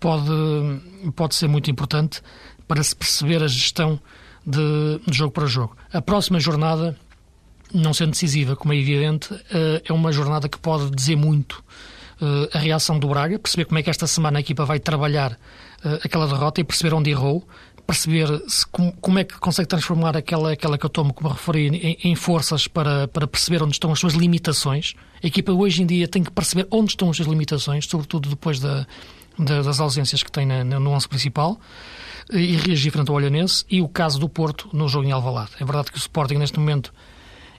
pode, 0.00 0.30
pode 1.14 1.34
ser 1.34 1.48
muito 1.48 1.70
importante 1.70 2.22
para 2.66 2.82
se 2.82 2.94
perceber 2.94 3.42
a 3.42 3.48
gestão 3.48 4.00
de, 4.46 5.00
de 5.06 5.16
jogo 5.16 5.32
para 5.32 5.46
jogo. 5.46 5.76
A 5.92 6.00
próxima 6.00 6.40
jornada, 6.40 6.96
não 7.72 7.92
sendo 7.92 8.12
decisiva, 8.12 8.56
como 8.56 8.72
é 8.72 8.76
evidente, 8.76 9.34
eh, 9.52 9.82
é 9.84 9.92
uma 9.92 10.12
jornada 10.12 10.48
que 10.48 10.58
pode 10.58 10.90
dizer 10.90 11.16
muito 11.16 11.62
eh, 12.20 12.56
a 12.56 12.58
reação 12.58 12.98
do 12.98 13.08
Braga, 13.08 13.38
perceber 13.38 13.64
como 13.64 13.78
é 13.78 13.82
que 13.82 13.90
esta 13.90 14.06
semana 14.06 14.38
a 14.38 14.40
equipa 14.40 14.64
vai 14.64 14.78
trabalhar 14.78 15.38
eh, 15.84 16.00
aquela 16.04 16.26
derrota 16.26 16.60
e 16.60 16.64
perceber 16.64 16.94
onde 16.94 17.10
errou 17.10 17.46
perceber 17.88 18.28
se, 18.46 18.66
como, 18.66 18.92
como, 19.00 19.18
é 19.18 19.24
que 19.24 19.38
consegue 19.38 19.66
transformar 19.66 20.14
aquela, 20.14 20.52
aquela 20.52 20.76
que 20.76 20.84
eu 20.84 20.90
tomo, 20.90 21.14
como 21.14 21.30
referi, 21.30 21.68
em, 21.68 22.10
em, 22.10 22.14
forças 22.14 22.68
para, 22.68 23.08
para 23.08 23.26
perceber 23.26 23.62
onde 23.62 23.72
estão 23.72 23.90
as 23.90 23.98
suas 23.98 24.12
limitações. 24.12 24.92
A 25.24 25.26
equipa 25.26 25.52
hoje 25.52 25.82
em 25.82 25.86
dia 25.86 26.06
tem 26.06 26.22
que 26.22 26.30
perceber 26.30 26.68
onde 26.70 26.90
estão 26.90 27.08
as 27.08 27.16
suas 27.16 27.26
limitações, 27.26 27.86
sobretudo 27.86 28.28
depois 28.28 28.60
da, 28.60 28.86
da, 29.38 29.62
das 29.62 29.80
ausências 29.80 30.22
que 30.22 30.30
tem 30.30 30.44
na, 30.44 30.62
no 30.62 30.90
11 30.90 31.08
principal, 31.08 31.58
e 32.30 32.56
reagir 32.56 32.92
frente 32.92 33.08
ao 33.08 33.16
Olhanense. 33.16 33.64
E 33.70 33.80
o 33.80 33.88
caso 33.88 34.18
do 34.18 34.28
Porto 34.28 34.68
no 34.70 34.86
jogo 34.86 35.06
em 35.06 35.12
Alvalade. 35.12 35.52
É 35.58 35.64
verdade 35.64 35.90
que 35.90 35.96
o 35.96 35.98
Sporting, 35.98 36.34
neste 36.34 36.58
momento, 36.58 36.92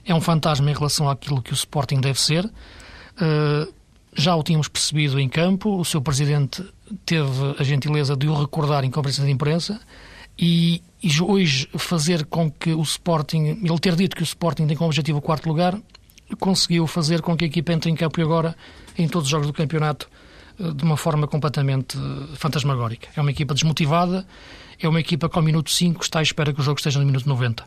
é 0.04 0.14
um 0.14 0.20
fantasma 0.20 0.70
em 0.70 0.74
relação 0.74 1.10
àquilo 1.10 1.42
que 1.42 1.52
o 1.52 1.54
Sporting 1.54 2.00
deve 2.00 2.20
ser. 2.20 2.44
Uh, 2.46 3.74
já 4.14 4.36
o 4.36 4.44
tínhamos 4.44 4.68
percebido 4.68 5.18
em 5.18 5.28
campo, 5.28 5.76
o 5.76 5.84
seu 5.84 6.00
presidente 6.00 6.64
teve 7.04 7.56
a 7.58 7.64
gentileza 7.64 8.16
de 8.16 8.28
o 8.28 8.34
recordar 8.34 8.84
em 8.84 8.90
conferência 8.92 9.24
de 9.24 9.30
imprensa 9.30 9.80
e, 10.40 10.82
e, 11.02 11.20
hoje 11.20 11.68
fazer 11.76 12.24
com 12.24 12.50
que 12.50 12.72
o 12.72 12.80
Sporting, 12.80 13.60
ele 13.62 13.78
ter 13.78 13.94
dito 13.94 14.16
que 14.16 14.22
o 14.22 14.24
Sporting 14.24 14.66
tem 14.66 14.76
como 14.76 14.88
objetivo 14.88 15.18
o 15.18 15.22
quarto 15.22 15.46
lugar, 15.46 15.78
conseguiu 16.38 16.86
fazer 16.86 17.20
com 17.20 17.36
que 17.36 17.44
a 17.44 17.46
equipa 17.46 17.72
entre 17.72 17.90
em 17.90 17.94
campo 17.94 18.18
e 18.20 18.22
agora 18.22 18.56
em 18.96 19.06
todos 19.06 19.26
os 19.26 19.30
jogos 19.30 19.46
do 19.46 19.52
campeonato 19.52 20.08
eh, 20.58 20.72
de 20.72 20.82
uma 20.82 20.96
forma 20.96 21.26
completamente 21.26 21.98
eh, 21.98 22.36
fantasmagórica. 22.36 23.08
É 23.14 23.20
uma 23.20 23.30
equipa 23.30 23.52
desmotivada, 23.52 24.26
é 24.80 24.88
uma 24.88 25.00
equipa 25.00 25.28
que 25.28 25.38
ao 25.38 25.44
minuto 25.44 25.70
5 25.70 26.02
está 26.02 26.20
à 26.20 26.22
espera 26.22 26.54
que 26.54 26.60
o 26.60 26.62
jogo 26.62 26.78
esteja 26.78 26.98
no 26.98 27.04
minuto 27.04 27.28
90. 27.28 27.64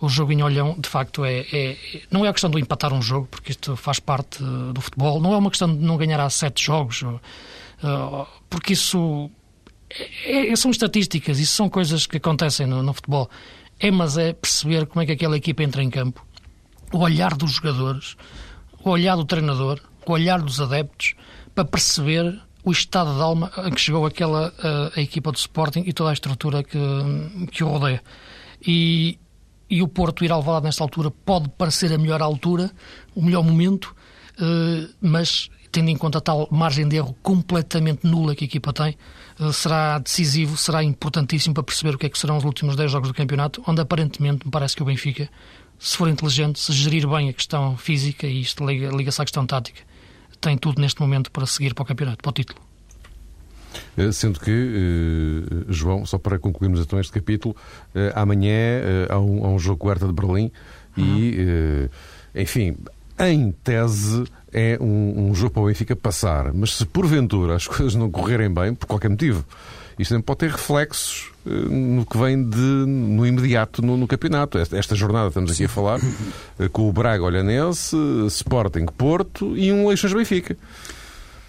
O 0.00 0.08
jogo 0.08 0.32
em 0.32 0.42
Olhão, 0.42 0.76
de 0.78 0.88
facto, 0.88 1.24
é, 1.26 1.46
é, 1.52 1.76
não 2.10 2.24
é 2.24 2.28
a 2.28 2.32
questão 2.32 2.50
de 2.50 2.58
empatar 2.58 2.92
um 2.92 3.02
jogo, 3.02 3.26
porque 3.30 3.52
isto 3.52 3.76
faz 3.76 4.00
parte 4.00 4.42
eh, 4.42 4.72
do 4.72 4.80
futebol, 4.80 5.20
não 5.20 5.34
é 5.34 5.36
uma 5.36 5.50
questão 5.50 5.68
de 5.68 5.84
não 5.84 5.98
ganhar 5.98 6.20
a 6.20 6.30
sete 6.30 6.64
jogos, 6.64 7.04
porque 8.48 8.72
isso 8.72 9.30
é, 10.24 10.48
é, 10.48 10.56
são 10.56 10.70
estatísticas, 10.70 11.38
isso 11.38 11.54
são 11.54 11.68
coisas 11.68 12.06
que 12.06 12.16
acontecem 12.16 12.66
no, 12.66 12.82
no 12.82 12.92
futebol. 12.92 13.30
É, 13.78 13.90
mas 13.90 14.16
é 14.16 14.32
perceber 14.32 14.86
como 14.86 15.02
é 15.02 15.06
que 15.06 15.12
aquela 15.12 15.36
equipa 15.36 15.62
entra 15.62 15.82
em 15.82 15.90
campo, 15.90 16.24
o 16.92 16.98
olhar 16.98 17.34
dos 17.34 17.52
jogadores, 17.52 18.16
o 18.84 18.90
olhar 18.90 19.16
do 19.16 19.24
treinador, 19.24 19.80
o 20.06 20.12
olhar 20.12 20.40
dos 20.40 20.60
adeptos, 20.60 21.14
para 21.54 21.64
perceber 21.64 22.40
o 22.64 22.72
estado 22.72 23.14
de 23.14 23.20
alma 23.20 23.50
a 23.56 23.70
que 23.70 23.80
chegou 23.80 24.06
aquela 24.06 24.52
a, 24.58 24.98
a 24.98 25.02
equipa 25.02 25.30
do 25.30 25.36
Sporting 25.36 25.84
e 25.86 25.92
toda 25.92 26.10
a 26.10 26.12
estrutura 26.12 26.62
que, 26.62 26.78
que 27.50 27.62
o 27.62 27.68
rodeia. 27.68 28.02
E, 28.66 29.18
e 29.68 29.82
o 29.82 29.88
Porto 29.88 30.24
ir 30.24 30.32
ao 30.32 30.42
Valado 30.42 30.66
nesta 30.66 30.82
altura 30.82 31.10
pode 31.10 31.48
parecer 31.50 31.92
a 31.92 31.98
melhor 31.98 32.22
altura, 32.22 32.70
o 33.14 33.22
melhor 33.22 33.42
momento, 33.42 33.94
uh, 34.38 34.94
mas 35.00 35.50
tendo 35.70 35.90
em 35.90 35.96
conta 35.96 36.18
a 36.18 36.20
tal 36.20 36.48
margem 36.50 36.88
de 36.88 36.96
erro 36.96 37.14
completamente 37.22 38.06
nula 38.06 38.34
que 38.34 38.44
a 38.44 38.46
equipa 38.46 38.72
tem, 38.72 38.96
será 39.52 39.98
decisivo, 39.98 40.56
será 40.56 40.82
importantíssimo 40.82 41.54
para 41.54 41.62
perceber 41.62 41.94
o 41.94 41.98
que 41.98 42.06
é 42.06 42.08
que 42.08 42.18
serão 42.18 42.36
os 42.36 42.44
últimos 42.44 42.76
10 42.76 42.90
jogos 42.90 43.08
do 43.08 43.14
campeonato, 43.14 43.62
onde 43.66 43.80
aparentemente 43.80 44.44
me 44.44 44.50
parece 44.50 44.76
que 44.76 44.82
o 44.82 44.86
Benfica, 44.86 45.28
se 45.78 45.96
for 45.96 46.08
inteligente, 46.08 46.58
se 46.60 46.72
gerir 46.72 47.08
bem 47.08 47.28
a 47.28 47.32
questão 47.32 47.76
física 47.76 48.26
e 48.26 48.40
isto 48.40 48.64
liga-se 48.64 48.96
liga 48.96 49.10
à 49.10 49.24
questão 49.24 49.46
tática, 49.46 49.80
tem 50.40 50.56
tudo 50.56 50.80
neste 50.80 51.00
momento 51.00 51.30
para 51.30 51.46
seguir 51.46 51.74
para 51.74 51.82
o 51.82 51.86
campeonato, 51.86 52.18
para 52.22 52.30
o 52.30 52.32
título. 52.32 52.60
Eh, 53.96 54.12
sendo 54.12 54.38
que, 54.38 54.50
uh, 54.50 55.72
João, 55.72 56.06
só 56.06 56.16
para 56.16 56.38
concluirmos 56.38 56.80
então 56.80 57.00
este 57.00 57.12
capítulo, 57.12 57.56
amanhã 58.14 58.80
há, 59.08 59.18
um, 59.18 59.58
jogo 59.58 59.78
com 59.78 59.88
Hertha 59.88 60.06
de 60.06 60.12
Berlim 60.12 60.52
uhum. 60.96 61.18
e, 61.18 61.90
enfim, 62.34 62.76
em 63.18 63.52
tese 63.52 64.24
é 64.52 64.78
um, 64.80 65.30
um, 65.30 65.34
jogo 65.34 65.52
para 65.54 65.62
o 65.62 65.66
Benfica 65.66 65.94
passar. 65.94 66.52
Mas 66.52 66.74
se 66.74 66.86
porventura 66.86 67.56
as 67.56 67.66
coisas 67.68 67.94
não 67.94 68.10
correrem 68.10 68.52
bem, 68.52 68.74
por 68.74 68.86
qualquer 68.86 69.08
motivo, 69.08 69.44
isto 69.98 70.10
também 70.10 70.22
pode 70.22 70.40
ter 70.40 70.50
reflexos 70.50 71.32
no 71.44 72.06
que 72.06 72.16
vem 72.16 72.42
de, 72.42 72.56
no 72.56 73.26
imediato 73.26 73.82
no, 73.82 73.96
no 73.96 74.08
campeonato. 74.08 74.58
Esta, 74.58 74.76
esta, 74.76 74.94
jornada 74.94 75.28
estamos 75.28 75.52
aqui 75.52 75.64
a 75.64 75.68
falar 75.68 76.00
com 76.72 76.88
o 76.88 76.92
Braga 76.92 77.22
Olhanense, 77.22 77.96
Sporting 78.28 78.86
Porto 78.86 79.56
e 79.56 79.70
um 79.70 79.86
Leixões 79.88 80.12
Benfica. 80.12 80.56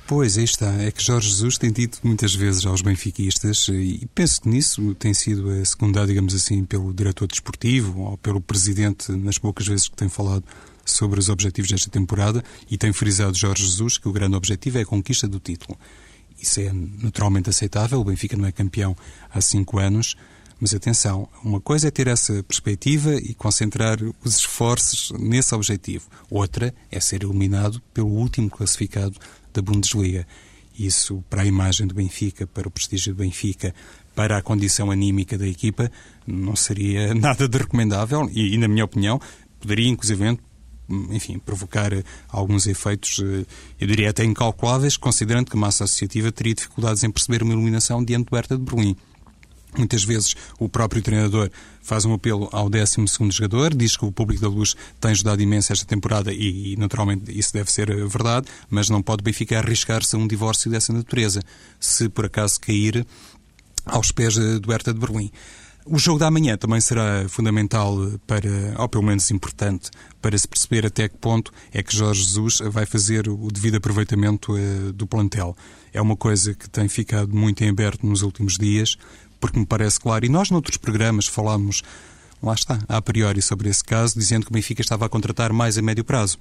Pois, 0.08 0.38
aí 0.38 0.44
está. 0.44 0.72
É 0.84 0.92
que 0.92 1.02
Jorge 1.02 1.30
Jesus 1.30 1.58
tem 1.58 1.72
dito 1.72 1.98
muitas 2.04 2.36
vezes 2.36 2.64
aos 2.66 2.82
benfiquistas, 2.82 3.68
e 3.70 4.08
penso 4.14 4.42
que 4.42 4.50
nisso 4.50 4.94
tem 4.96 5.16
sido 5.16 5.66
secundado, 5.66 6.08
digamos 6.08 6.36
assim, 6.36 6.64
pelo 6.64 6.94
diretor 6.94 7.28
desportivo 7.28 8.02
ou 8.02 8.18
pelo 8.18 8.40
presidente, 8.40 9.12
nas 9.12 9.40
poucas 9.40 9.68
vezes 9.68 9.88
que 9.88 9.96
tem 9.96 10.08
falado 10.08 10.44
sobre 10.86 11.20
os 11.20 11.30
objetivos 11.30 11.72
desta 11.72 11.90
temporada, 11.90 12.44
e 12.70 12.78
tem 12.78 12.94
frisado 12.94 13.38
Jorge 13.38 13.64
Jesus 13.64 13.98
que 13.98 14.08
o 14.08 14.14
grande 14.14 14.36
objetivo 14.36 14.78
é 14.78 14.82
a 14.82 14.86
conquista 14.86 15.28
do 15.28 15.40
título. 15.40 15.78
Isso 16.40 16.60
é 16.60 16.72
naturalmente 16.72 17.50
aceitável, 17.50 18.00
o 18.00 18.04
Benfica 18.04 18.38
não 18.38 18.46
é 18.46 18.52
campeão 18.52 18.96
há 19.34 19.42
cinco 19.42 19.80
anos, 19.80 20.16
mas 20.60 20.74
atenção, 20.74 21.28
uma 21.44 21.60
coisa 21.60 21.88
é 21.90 21.92
ter 21.92 22.08
essa 22.08 22.42
perspectiva 22.44 23.16
e 23.16 23.34
concentrar 23.34 23.98
os 24.24 24.38
esforços 24.38 25.12
nesse 25.20 25.54
objetivo. 25.54 26.08
Outra 26.30 26.74
é 26.90 27.00
ser 27.00 27.24
eliminado 27.24 27.82
pelo 27.94 28.08
último 28.08 28.50
classificado 28.50 29.20
da 29.54 29.62
Bundesliga. 29.62 30.26
Isso, 30.78 31.24
para 31.30 31.42
a 31.42 31.46
imagem 31.46 31.88
do 31.88 31.96
Benfica, 31.96 32.48
para 32.48 32.68
o 32.68 32.72
prestígio 32.72 33.14
do 33.14 33.18
Benfica, 33.18 33.74
para 34.14 34.38
a 34.38 34.42
condição 34.42 34.92
anímica 34.92 35.38
da 35.38 35.48
equipa, 35.48 35.92
não 36.26 36.56
seria 36.56 37.14
nada 37.16 37.48
de 37.48 37.58
recomendável 37.58 38.30
e, 38.34 38.54
e 38.54 38.58
na 38.58 38.68
minha 38.68 38.86
opinião, 38.86 39.20
poderia, 39.60 39.90
inclusive, 39.90 40.38
enfim, 40.90 41.40
provocar 41.40 41.92
alguns 42.30 42.68
efeitos, 42.68 43.20
eh, 43.20 43.46
eu 43.80 43.88
diria 43.88 44.10
até 44.10 44.24
incalculáveis, 44.24 44.98
considerando 44.98 45.50
que 45.50 45.58
a 45.58 45.60
massa 45.60 45.84
associativa 45.84 46.32
teria 46.32 46.54
dificuldades 46.54 47.04
em 47.04 47.12
perceber 47.12 47.44
uma 47.44 47.54
iluminação 47.54 48.04
diante 48.04 48.30
do 48.30 48.36
Hertha 48.36 48.58
de 48.58 48.64
Berlim. 48.64 48.96
Muitas 49.78 50.04
vezes 50.04 50.36
o 50.58 50.70
próprio 50.70 51.02
treinador 51.02 51.50
faz 51.82 52.06
um 52.06 52.14
apelo 52.14 52.50
ao 52.52 52.70
12 52.70 53.06
jogador, 53.32 53.74
diz 53.76 53.98
que 53.98 54.06
o 54.06 54.12
público 54.12 54.42
da 54.42 54.48
luz 54.48 54.76
tem 55.00 55.12
ajudado 55.12 55.42
imenso 55.42 55.74
esta 55.74 55.86
temporada 55.86 56.34
e, 56.34 56.76
naturalmente, 56.78 57.38
isso 57.38 57.52
deve 57.54 57.72
ser 57.72 57.90
eh, 57.90 58.06
verdade, 58.06 58.48
mas 58.70 58.90
não 58.90 59.02
pode 59.02 59.24
Benfica 59.24 59.58
arriscar-se 59.58 60.16
a 60.16 60.20
um 60.20 60.28
divórcio 60.28 60.72
dessa 60.72 60.94
natureza, 60.94 61.42
se 61.80 62.08
por 62.10 62.26
acaso 62.26 62.60
cair 62.60 63.06
aos 63.86 64.12
pés 64.12 64.38
eh, 64.38 64.60
do 64.60 64.72
Hertha 64.72 64.94
de 64.94 65.00
Berlim. 65.00 65.32
O 65.88 66.00
jogo 66.00 66.18
da 66.18 66.32
manhã 66.32 66.58
também 66.58 66.82
será 66.82 67.30
fundamental 67.30 67.96
para, 68.26 68.50
ou 68.80 68.90
pelo 68.90 69.04
menos 69.04 69.30
importante, 69.30 69.92
para 70.20 70.36
se 70.36 70.48
perceber 70.48 70.84
até 70.84 71.08
que 71.08 71.16
ponto 71.16 71.54
é 71.72 71.84
que 71.84 71.96
Jorge 71.96 72.24
Jesus 72.24 72.60
vai 72.72 72.88
fazer 72.88 73.30
o 73.30 73.52
devido 73.52 73.76
aproveitamento 73.76 74.54
uh, 74.54 74.92
do 74.92 75.06
plantel. 75.06 75.56
É 75.94 76.02
uma 76.02 76.16
coisa 76.16 76.56
que 76.56 76.68
tem 76.68 76.88
ficado 76.88 77.36
muito 77.36 77.64
em 77.64 77.70
aberto 77.70 78.04
nos 78.04 78.24
últimos 78.24 78.58
dias 78.58 78.98
porque 79.40 79.60
me 79.60 79.66
parece 79.66 80.00
claro, 80.00 80.26
e 80.26 80.30
nós 80.30 80.50
noutros 80.50 80.78
programas 80.78 81.28
falámos, 81.28 81.84
lá 82.42 82.56
está, 82.56 82.80
a 82.88 83.00
priori 83.02 83.42
sobre 83.44 83.70
esse 83.70 83.84
caso, 83.84 84.18
dizendo 84.18 84.46
que 84.46 84.52
o 84.52 84.54
Benfica 84.54 84.82
estava 84.82 85.06
a 85.06 85.10
contratar 85.10 85.54
mais 85.54 85.78
a 85.78 85.84
médio 85.84 86.04
prazo. 86.04 86.40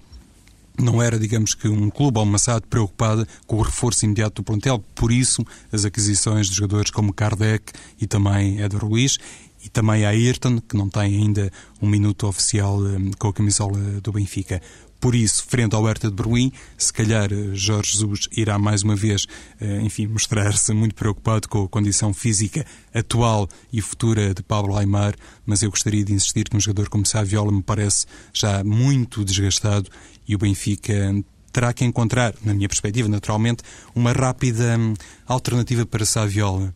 Não 0.79 1.01
era, 1.01 1.19
digamos 1.19 1.55
que, 1.55 1.69
um 1.69 1.89
clube 1.89 2.19
SAD 2.37 2.67
preocupada 2.69 3.27
com 3.47 3.57
o 3.57 3.63
reforço 3.63 4.05
imediato 4.05 4.43
do 4.43 4.45
plantel, 4.45 4.83
por 4.95 5.13
isso 5.13 5.45
as 5.71 5.85
aquisições 5.85 6.49
de 6.49 6.57
jogadores 6.57 6.91
como 6.91 7.13
Kardec 7.13 7.73
e 8.01 8.07
também 8.07 8.61
Eder 8.61 8.85
Luiz 8.85 9.19
e 9.65 9.69
também 9.69 10.05
a 10.05 10.11
Ayrton, 10.11 10.61
que 10.61 10.77
não 10.77 10.89
tem 10.89 11.03
ainda 11.03 11.51
um 11.81 11.89
minuto 11.89 12.27
oficial 12.27 12.79
um, 12.79 13.11
com 13.19 13.29
a 13.29 13.33
camisola 13.33 13.79
do 14.03 14.13
Benfica. 14.13 14.61
Por 15.05 15.15
isso, 15.15 15.45
frente 15.47 15.75
ao 15.75 15.85
Hertha 15.85 16.09
de 16.09 16.15
Berlim, 16.15 16.51
se 16.79 16.91
calhar 16.91 17.31
eh, 17.31 17.51
Jorge 17.53 17.93
Jesus 17.93 18.27
irá 18.35 18.59
mais 18.59 18.83
uma 18.83 18.97
vez, 18.97 19.27
eh, 19.61 19.83
enfim, 19.83 20.07
mostrar-se 20.07 20.73
muito 20.73 20.95
preocupado 20.95 21.47
com 21.47 21.65
a 21.65 21.69
condição 21.69 22.15
física 22.15 22.65
atual 22.95 23.47
e 23.71 23.83
futura 23.83 24.33
de 24.33 24.43
Pablo 24.43 24.75
Aymar, 24.75 25.15
mas 25.45 25.63
eu 25.63 25.69
gostaria 25.69 26.03
de 26.03 26.15
insistir 26.15 26.49
que 26.49 26.57
um 26.57 26.61
jogador 26.61 26.89
como 26.89 27.05
Saviola 27.05 27.53
me 27.53 27.63
parece 27.63 28.07
já 28.33 28.65
muito 28.65 29.23
desgastado 29.27 29.91
e 30.27 30.35
o 30.35 30.39
Benfica 30.39 31.15
terá 31.53 31.75
que 31.75 31.85
encontrar, 31.85 32.35
na 32.43 32.55
minha 32.55 32.67
perspectiva, 32.67 33.07
naturalmente, 33.07 33.63
uma 33.95 34.13
rápida 34.13 34.79
hum, 34.79 34.95
alternativa 35.27 35.85
para 35.85 36.07
Saviola. 36.07 36.75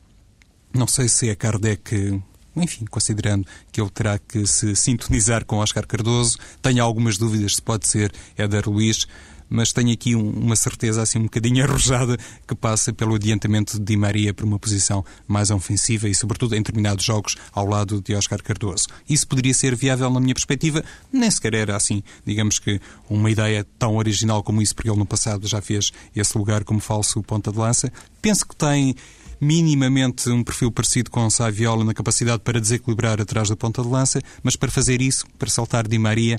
Não 0.74 0.86
sei 0.86 1.08
se 1.08 1.30
é 1.30 1.34
Kardec 1.34 2.20
enfim, 2.56 2.84
considerando 2.90 3.46
que 3.70 3.80
ele 3.80 3.90
terá 3.90 4.18
que 4.18 4.46
se 4.46 4.74
sintonizar 4.74 5.44
com 5.44 5.56
Oscar 5.58 5.86
Cardoso, 5.86 6.38
tenho 6.60 6.82
algumas 6.82 7.18
dúvidas 7.18 7.56
se 7.56 7.62
pode 7.62 7.86
ser 7.86 8.12
Éder 8.36 8.68
Luiz, 8.68 9.06
mas 9.48 9.72
tenho 9.72 9.92
aqui 9.92 10.14
um, 10.14 10.30
uma 10.30 10.56
certeza 10.56 11.02
assim 11.02 11.18
um 11.18 11.22
bocadinho 11.22 11.64
arrojada 11.64 12.16
que 12.46 12.54
passa 12.54 12.92
pelo 12.92 13.14
adiantamento 13.14 13.78
de 13.78 13.84
Di 13.84 13.96
Maria 13.96 14.34
para 14.34 14.44
uma 14.44 14.58
posição 14.58 15.04
mais 15.26 15.50
ofensiva 15.50 16.08
e, 16.08 16.14
sobretudo, 16.14 16.54
em 16.54 16.58
determinados 16.58 17.04
jogos 17.04 17.36
ao 17.52 17.66
lado 17.66 18.00
de 18.02 18.14
Oscar 18.14 18.42
Cardoso. 18.42 18.88
Isso 19.08 19.26
poderia 19.26 19.54
ser 19.54 19.74
viável 19.74 20.10
na 20.10 20.20
minha 20.20 20.34
perspectiva, 20.34 20.84
nem 21.12 21.30
sequer 21.30 21.54
era 21.54 21.76
assim, 21.76 22.02
digamos 22.24 22.58
que 22.58 22.80
uma 23.08 23.30
ideia 23.30 23.66
tão 23.78 23.96
original 23.96 24.42
como 24.42 24.60
isso, 24.60 24.74
porque 24.74 24.90
ele 24.90 24.98
no 24.98 25.06
passado 25.06 25.46
já 25.46 25.60
fez 25.60 25.92
esse 26.14 26.36
lugar 26.36 26.64
como 26.64 26.80
falso 26.80 27.22
ponta 27.22 27.50
de 27.50 27.58
lança. 27.58 27.92
Penso 28.20 28.46
que 28.46 28.54
tem 28.54 28.94
minimamente 29.40 30.28
um 30.30 30.42
perfil 30.42 30.70
parecido 30.70 31.10
com 31.10 31.24
o 31.24 31.30
Saviola 31.30 31.84
na 31.84 31.94
capacidade 31.94 32.40
para 32.40 32.60
desequilibrar 32.60 33.20
atrás 33.20 33.48
da 33.48 33.56
ponta 33.56 33.82
de 33.82 33.88
lança, 33.88 34.20
mas 34.42 34.56
para 34.56 34.70
fazer 34.70 35.00
isso, 35.00 35.24
para 35.38 35.48
saltar 35.48 35.86
Di 35.86 35.98
Maria, 35.98 36.38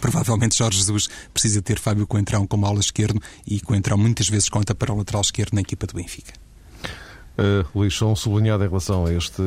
Provavelmente 0.00 0.56
Jorge 0.56 0.78
Jesus 0.78 1.08
precisa 1.32 1.60
ter 1.60 1.78
Fábio 1.78 2.06
Coentrão 2.06 2.46
como 2.46 2.66
ala 2.66 2.78
esquerdo 2.78 3.20
e 3.46 3.60
Coentrão 3.60 3.98
muitas 3.98 4.28
vezes 4.28 4.48
conta 4.48 4.74
para 4.74 4.92
o 4.92 4.96
lateral 4.96 5.22
esquerdo 5.22 5.54
na 5.54 5.62
equipa 5.62 5.86
do 5.86 5.94
Benfica. 5.94 6.32
Uh, 7.38 7.66
Luís, 7.74 7.94
só 7.94 8.10
um 8.10 8.16
sublinhado 8.16 8.64
em 8.64 8.68
relação 8.68 9.06
a 9.06 9.12
este 9.12 9.42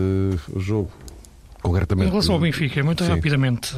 jogo, 0.57 0.91
concretamente. 1.61 2.07
Em 2.07 2.11
relação 2.11 2.35
ao 2.35 2.41
Benfica, 2.41 2.83
muito 2.83 3.03
Sim. 3.03 3.11
rapidamente, 3.11 3.73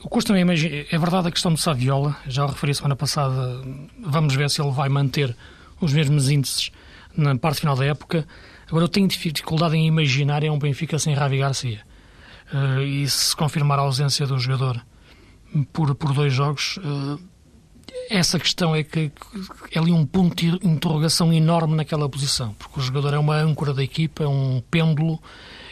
custa-me 0.00 0.40
imaginar, 0.40 0.84
é 0.90 0.98
verdade 0.98 1.28
a 1.28 1.30
questão 1.30 1.52
do 1.52 1.58
Saviola, 1.58 2.16
já 2.26 2.44
o 2.44 2.48
referi 2.48 2.74
semana 2.74 2.96
passada, 2.96 3.62
vamos 4.04 4.34
ver 4.34 4.50
se 4.50 4.60
ele 4.60 4.72
vai 4.72 4.88
manter 4.88 5.36
os 5.80 5.92
mesmos 5.92 6.28
índices 6.28 6.70
na 7.16 7.36
parte 7.36 7.60
final 7.60 7.76
da 7.76 7.84
época. 7.84 8.26
Agora, 8.68 8.84
eu 8.84 8.88
tenho 8.88 9.08
dificuldade 9.08 9.76
em 9.76 9.86
imaginar 9.86 10.44
é 10.44 10.50
um 10.50 10.58
Benfica 10.58 10.98
sem 10.98 11.14
Ravi 11.14 11.38
Garcia. 11.38 11.80
Uh, 12.52 12.82
e 12.82 13.08
se 13.08 13.34
confirmar 13.34 13.78
a 13.78 13.82
ausência 13.82 14.26
do 14.26 14.38
jogador 14.38 14.84
por, 15.72 15.94
por 15.94 16.12
dois 16.12 16.32
jogos, 16.32 16.78
uh, 16.78 17.20
essa 18.08 18.38
questão 18.38 18.74
é 18.74 18.82
que 18.82 19.12
é 19.72 19.78
ali 19.78 19.92
um 19.92 20.04
ponto 20.04 20.34
de 20.34 20.66
interrogação 20.66 21.32
enorme 21.32 21.76
naquela 21.76 22.08
posição, 22.08 22.54
porque 22.54 22.80
o 22.80 22.82
jogador 22.82 23.14
é 23.14 23.18
uma 23.18 23.36
âncora 23.36 23.72
da 23.72 23.82
equipa, 23.82 24.24
é 24.24 24.28
um 24.28 24.62
pêndulo 24.70 25.20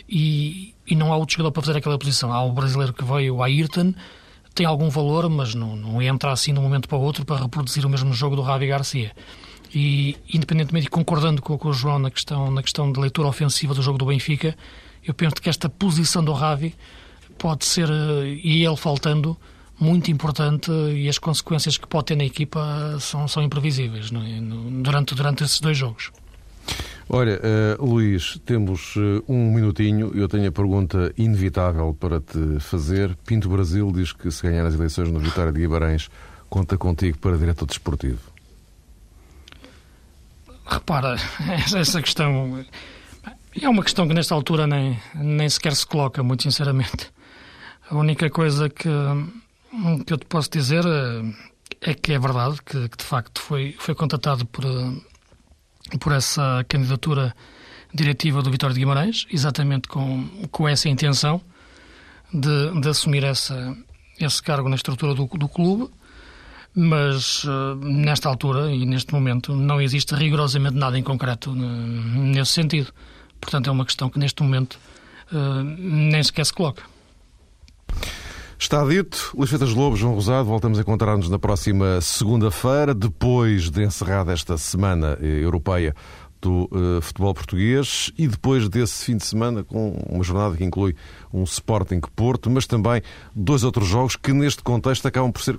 e, 0.09 0.75
e 0.87 0.95
não 0.95 1.13
há 1.13 1.17
outro 1.17 1.35
jogador 1.35 1.53
para 1.53 1.63
fazer 1.63 1.79
aquela 1.79 1.99
posição. 1.99 2.33
Há 2.33 2.43
o 2.45 2.53
brasileiro 2.53 2.93
que 2.93 3.05
veio, 3.05 3.37
o 3.37 3.43
Ayrton, 3.43 3.93
tem 4.55 4.67
algum 4.67 4.89
valor, 4.89 5.29
mas 5.29 5.55
não, 5.55 5.77
não 5.77 6.03
entra 6.03 6.33
assim 6.33 6.53
de 6.53 6.59
um 6.59 6.63
momento 6.63 6.89
para 6.89 6.99
o 6.99 7.01
outro 7.01 7.25
para 7.25 7.43
reproduzir 7.43 7.85
o 7.85 7.89
mesmo 7.89 8.13
jogo 8.13 8.37
do 8.37 8.43
Ravi 8.43 8.67
Garcia. 8.67 9.13
E, 9.75 10.17
independentemente, 10.33 10.89
concordando 10.89 11.43
com, 11.43 11.59
com 11.59 11.69
o 11.69 11.73
João 11.73 11.99
na 11.99 12.11
questão, 12.11 12.51
na 12.51 12.63
questão 12.63 12.91
de 12.91 12.99
leitura 12.99 13.29
ofensiva 13.29 13.75
do 13.75 13.83
jogo 13.83 13.99
do 13.99 14.07
Benfica, 14.07 14.57
eu 15.07 15.13
penso 15.13 15.37
que 15.37 15.49
esta 15.49 15.69
posição 15.69 16.25
do 16.25 16.33
Ravi 16.33 16.75
pode 17.37 17.65
ser, 17.65 17.89
eh, 17.91 18.41
e 18.43 18.65
ele 18.65 18.77
faltando, 18.77 19.37
muito 19.79 20.11
importante 20.11 20.71
e 20.73 21.09
as 21.09 21.19
consequências 21.19 21.79
que 21.79 21.87
pode 21.87 22.07
ter 22.07 22.17
na 22.17 22.25
equipa 22.25 22.97
são, 22.99 23.29
são 23.29 23.43
imprevisíveis 23.43 24.11
é? 24.13 24.41
durante, 24.83 25.15
durante 25.15 25.45
esses 25.45 25.61
dois 25.61 25.77
jogos. 25.77 26.11
Olha, 27.09 27.41
uh, 27.79 27.87
Luís, 27.87 28.39
temos 28.45 28.97
uh, 28.97 29.25
um 29.27 29.51
minutinho. 29.51 30.13
Eu 30.15 30.29
tenho 30.29 30.49
a 30.49 30.53
pergunta 30.53 31.11
inevitável 31.17 31.97
para 31.99 32.21
te 32.21 32.61
fazer. 32.61 33.17
Pinto 33.25 33.49
Brasil 33.49 33.91
diz 33.95 34.13
que 34.13 34.31
se 34.31 34.43
ganhar 34.43 34.67
as 34.67 34.75
eleições 34.75 35.11
no 35.11 35.19
Vitória 35.19 35.51
de 35.51 35.59
Guimarães, 35.59 36.11
conta 36.51 36.77
contigo 36.77 37.17
para 37.17 37.39
diretor 37.39 37.65
desportivo. 37.65 38.21
Repara, 40.69 41.17
essa 41.75 42.03
questão 42.03 42.65
é 43.61 43.69
uma 43.69 43.83
questão 43.83 44.07
que 44.07 44.15
nesta 44.15 44.35
altura 44.35 44.67
nem, 44.67 44.99
nem 45.15 45.49
sequer 45.49 45.75
se 45.75 45.87
coloca, 45.87 46.23
muito 46.23 46.43
sinceramente. 46.43 47.11
A 47.91 47.97
única 47.97 48.29
coisa 48.29 48.69
que, 48.69 48.89
que 50.07 50.13
eu 50.13 50.19
te 50.19 50.27
posso 50.27 50.51
dizer 50.51 50.85
é, 50.85 51.91
é 51.91 51.95
que 51.95 52.13
é 52.13 52.19
verdade 52.19 52.61
que, 52.63 52.89
que, 52.89 52.97
de 52.99 53.05
facto 53.05 53.41
foi, 53.41 53.75
foi 53.79 53.95
contatado 53.95 54.45
por, 54.47 54.65
por 55.99 56.13
essa 56.13 56.65
candidatura 56.69 57.35
diretiva 57.93 58.43
do 58.43 58.51
Vitória 58.51 58.75
de 58.75 58.81
Guimarães, 58.81 59.27
exatamente 59.33 59.89
com, 59.89 60.29
com 60.51 60.69
essa 60.69 60.89
intenção 60.89 61.41
de, 62.33 62.81
de 62.81 62.89
assumir 62.89 63.25
essa, 63.25 63.75
esse 64.21 64.43
cargo 64.43 64.69
na 64.69 64.77
estrutura 64.77 65.15
do, 65.15 65.27
do 65.27 65.49
clube, 65.49 65.91
mas 66.81 67.43
uh, 67.43 67.75
nesta 67.83 68.29
altura 68.29 68.71
e 68.71 68.87
neste 68.87 69.13
momento 69.13 69.53
não 69.53 69.81
existe 69.81 70.15
rigorosamente 70.15 70.77
nada 70.77 70.97
em 70.97 71.03
concreto 71.03 71.53
nesse 71.53 72.53
sentido. 72.53 72.93
Portanto, 73.41 73.69
é 73.69 73.73
uma 73.73 73.85
questão 73.85 74.09
que 74.09 74.17
neste 74.17 74.45
momento 74.45 74.79
uh, 75.33 75.65
nem 75.65 76.23
sequer 76.23 76.47
se 76.47 76.53
coloca. 76.53 76.85
Está 78.57 78.85
dito. 78.85 79.33
Luís 79.37 79.51
Feitas 79.51 79.73
Lobo, 79.73 79.97
João 79.97 80.15
Rosado, 80.15 80.49
voltamos 80.49 80.79
a 80.79 80.83
encontrar-nos 80.83 81.29
na 81.29 81.39
próxima 81.39 82.01
segunda-feira, 82.01 82.95
depois 82.95 83.71
de 83.71 83.85
encerrada 83.85 84.33
esta 84.33 84.57
semana 84.57 85.19
eh, 85.21 85.45
europeia 85.45 85.95
do 86.41 86.69
uh, 86.71 87.01
futebol 87.01 87.35
português 87.35 88.13
e 88.17 88.29
depois 88.29 88.69
desse 88.69 89.05
fim 89.05 89.17
de 89.17 89.25
semana 89.25 89.65
com 89.65 89.91
uma 90.09 90.23
jornada 90.23 90.57
que 90.57 90.65
inclui 90.65 90.95
um 91.33 91.43
Sporting 91.43 92.01
Porto, 92.15 92.49
mas 92.49 92.67
também 92.67 93.03
dois 93.35 93.65
outros 93.65 93.89
jogos 93.89 94.15
que 94.15 94.33
neste 94.33 94.63
contexto 94.63 95.07
acabam 95.07 95.33
por 95.33 95.43
ser 95.43 95.59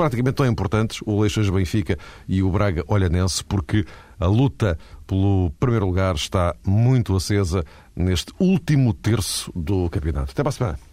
praticamente 0.00 0.36
tão 0.36 0.46
importantes, 0.46 1.00
o 1.04 1.20
Leixões 1.20 1.50
Benfica 1.50 1.98
e 2.26 2.42
o 2.42 2.50
Braga 2.50 2.82
Olhanense, 2.88 3.44
porque 3.44 3.84
a 4.18 4.26
luta 4.26 4.78
pelo 5.06 5.52
primeiro 5.60 5.84
lugar 5.84 6.14
está 6.14 6.56
muito 6.64 7.14
acesa 7.14 7.62
neste 7.94 8.32
último 8.40 8.94
terço 8.94 9.52
do 9.54 9.90
campeonato. 9.90 10.32
Até 10.32 10.42
para 10.42 10.48
a 10.48 10.52
semana. 10.52 10.89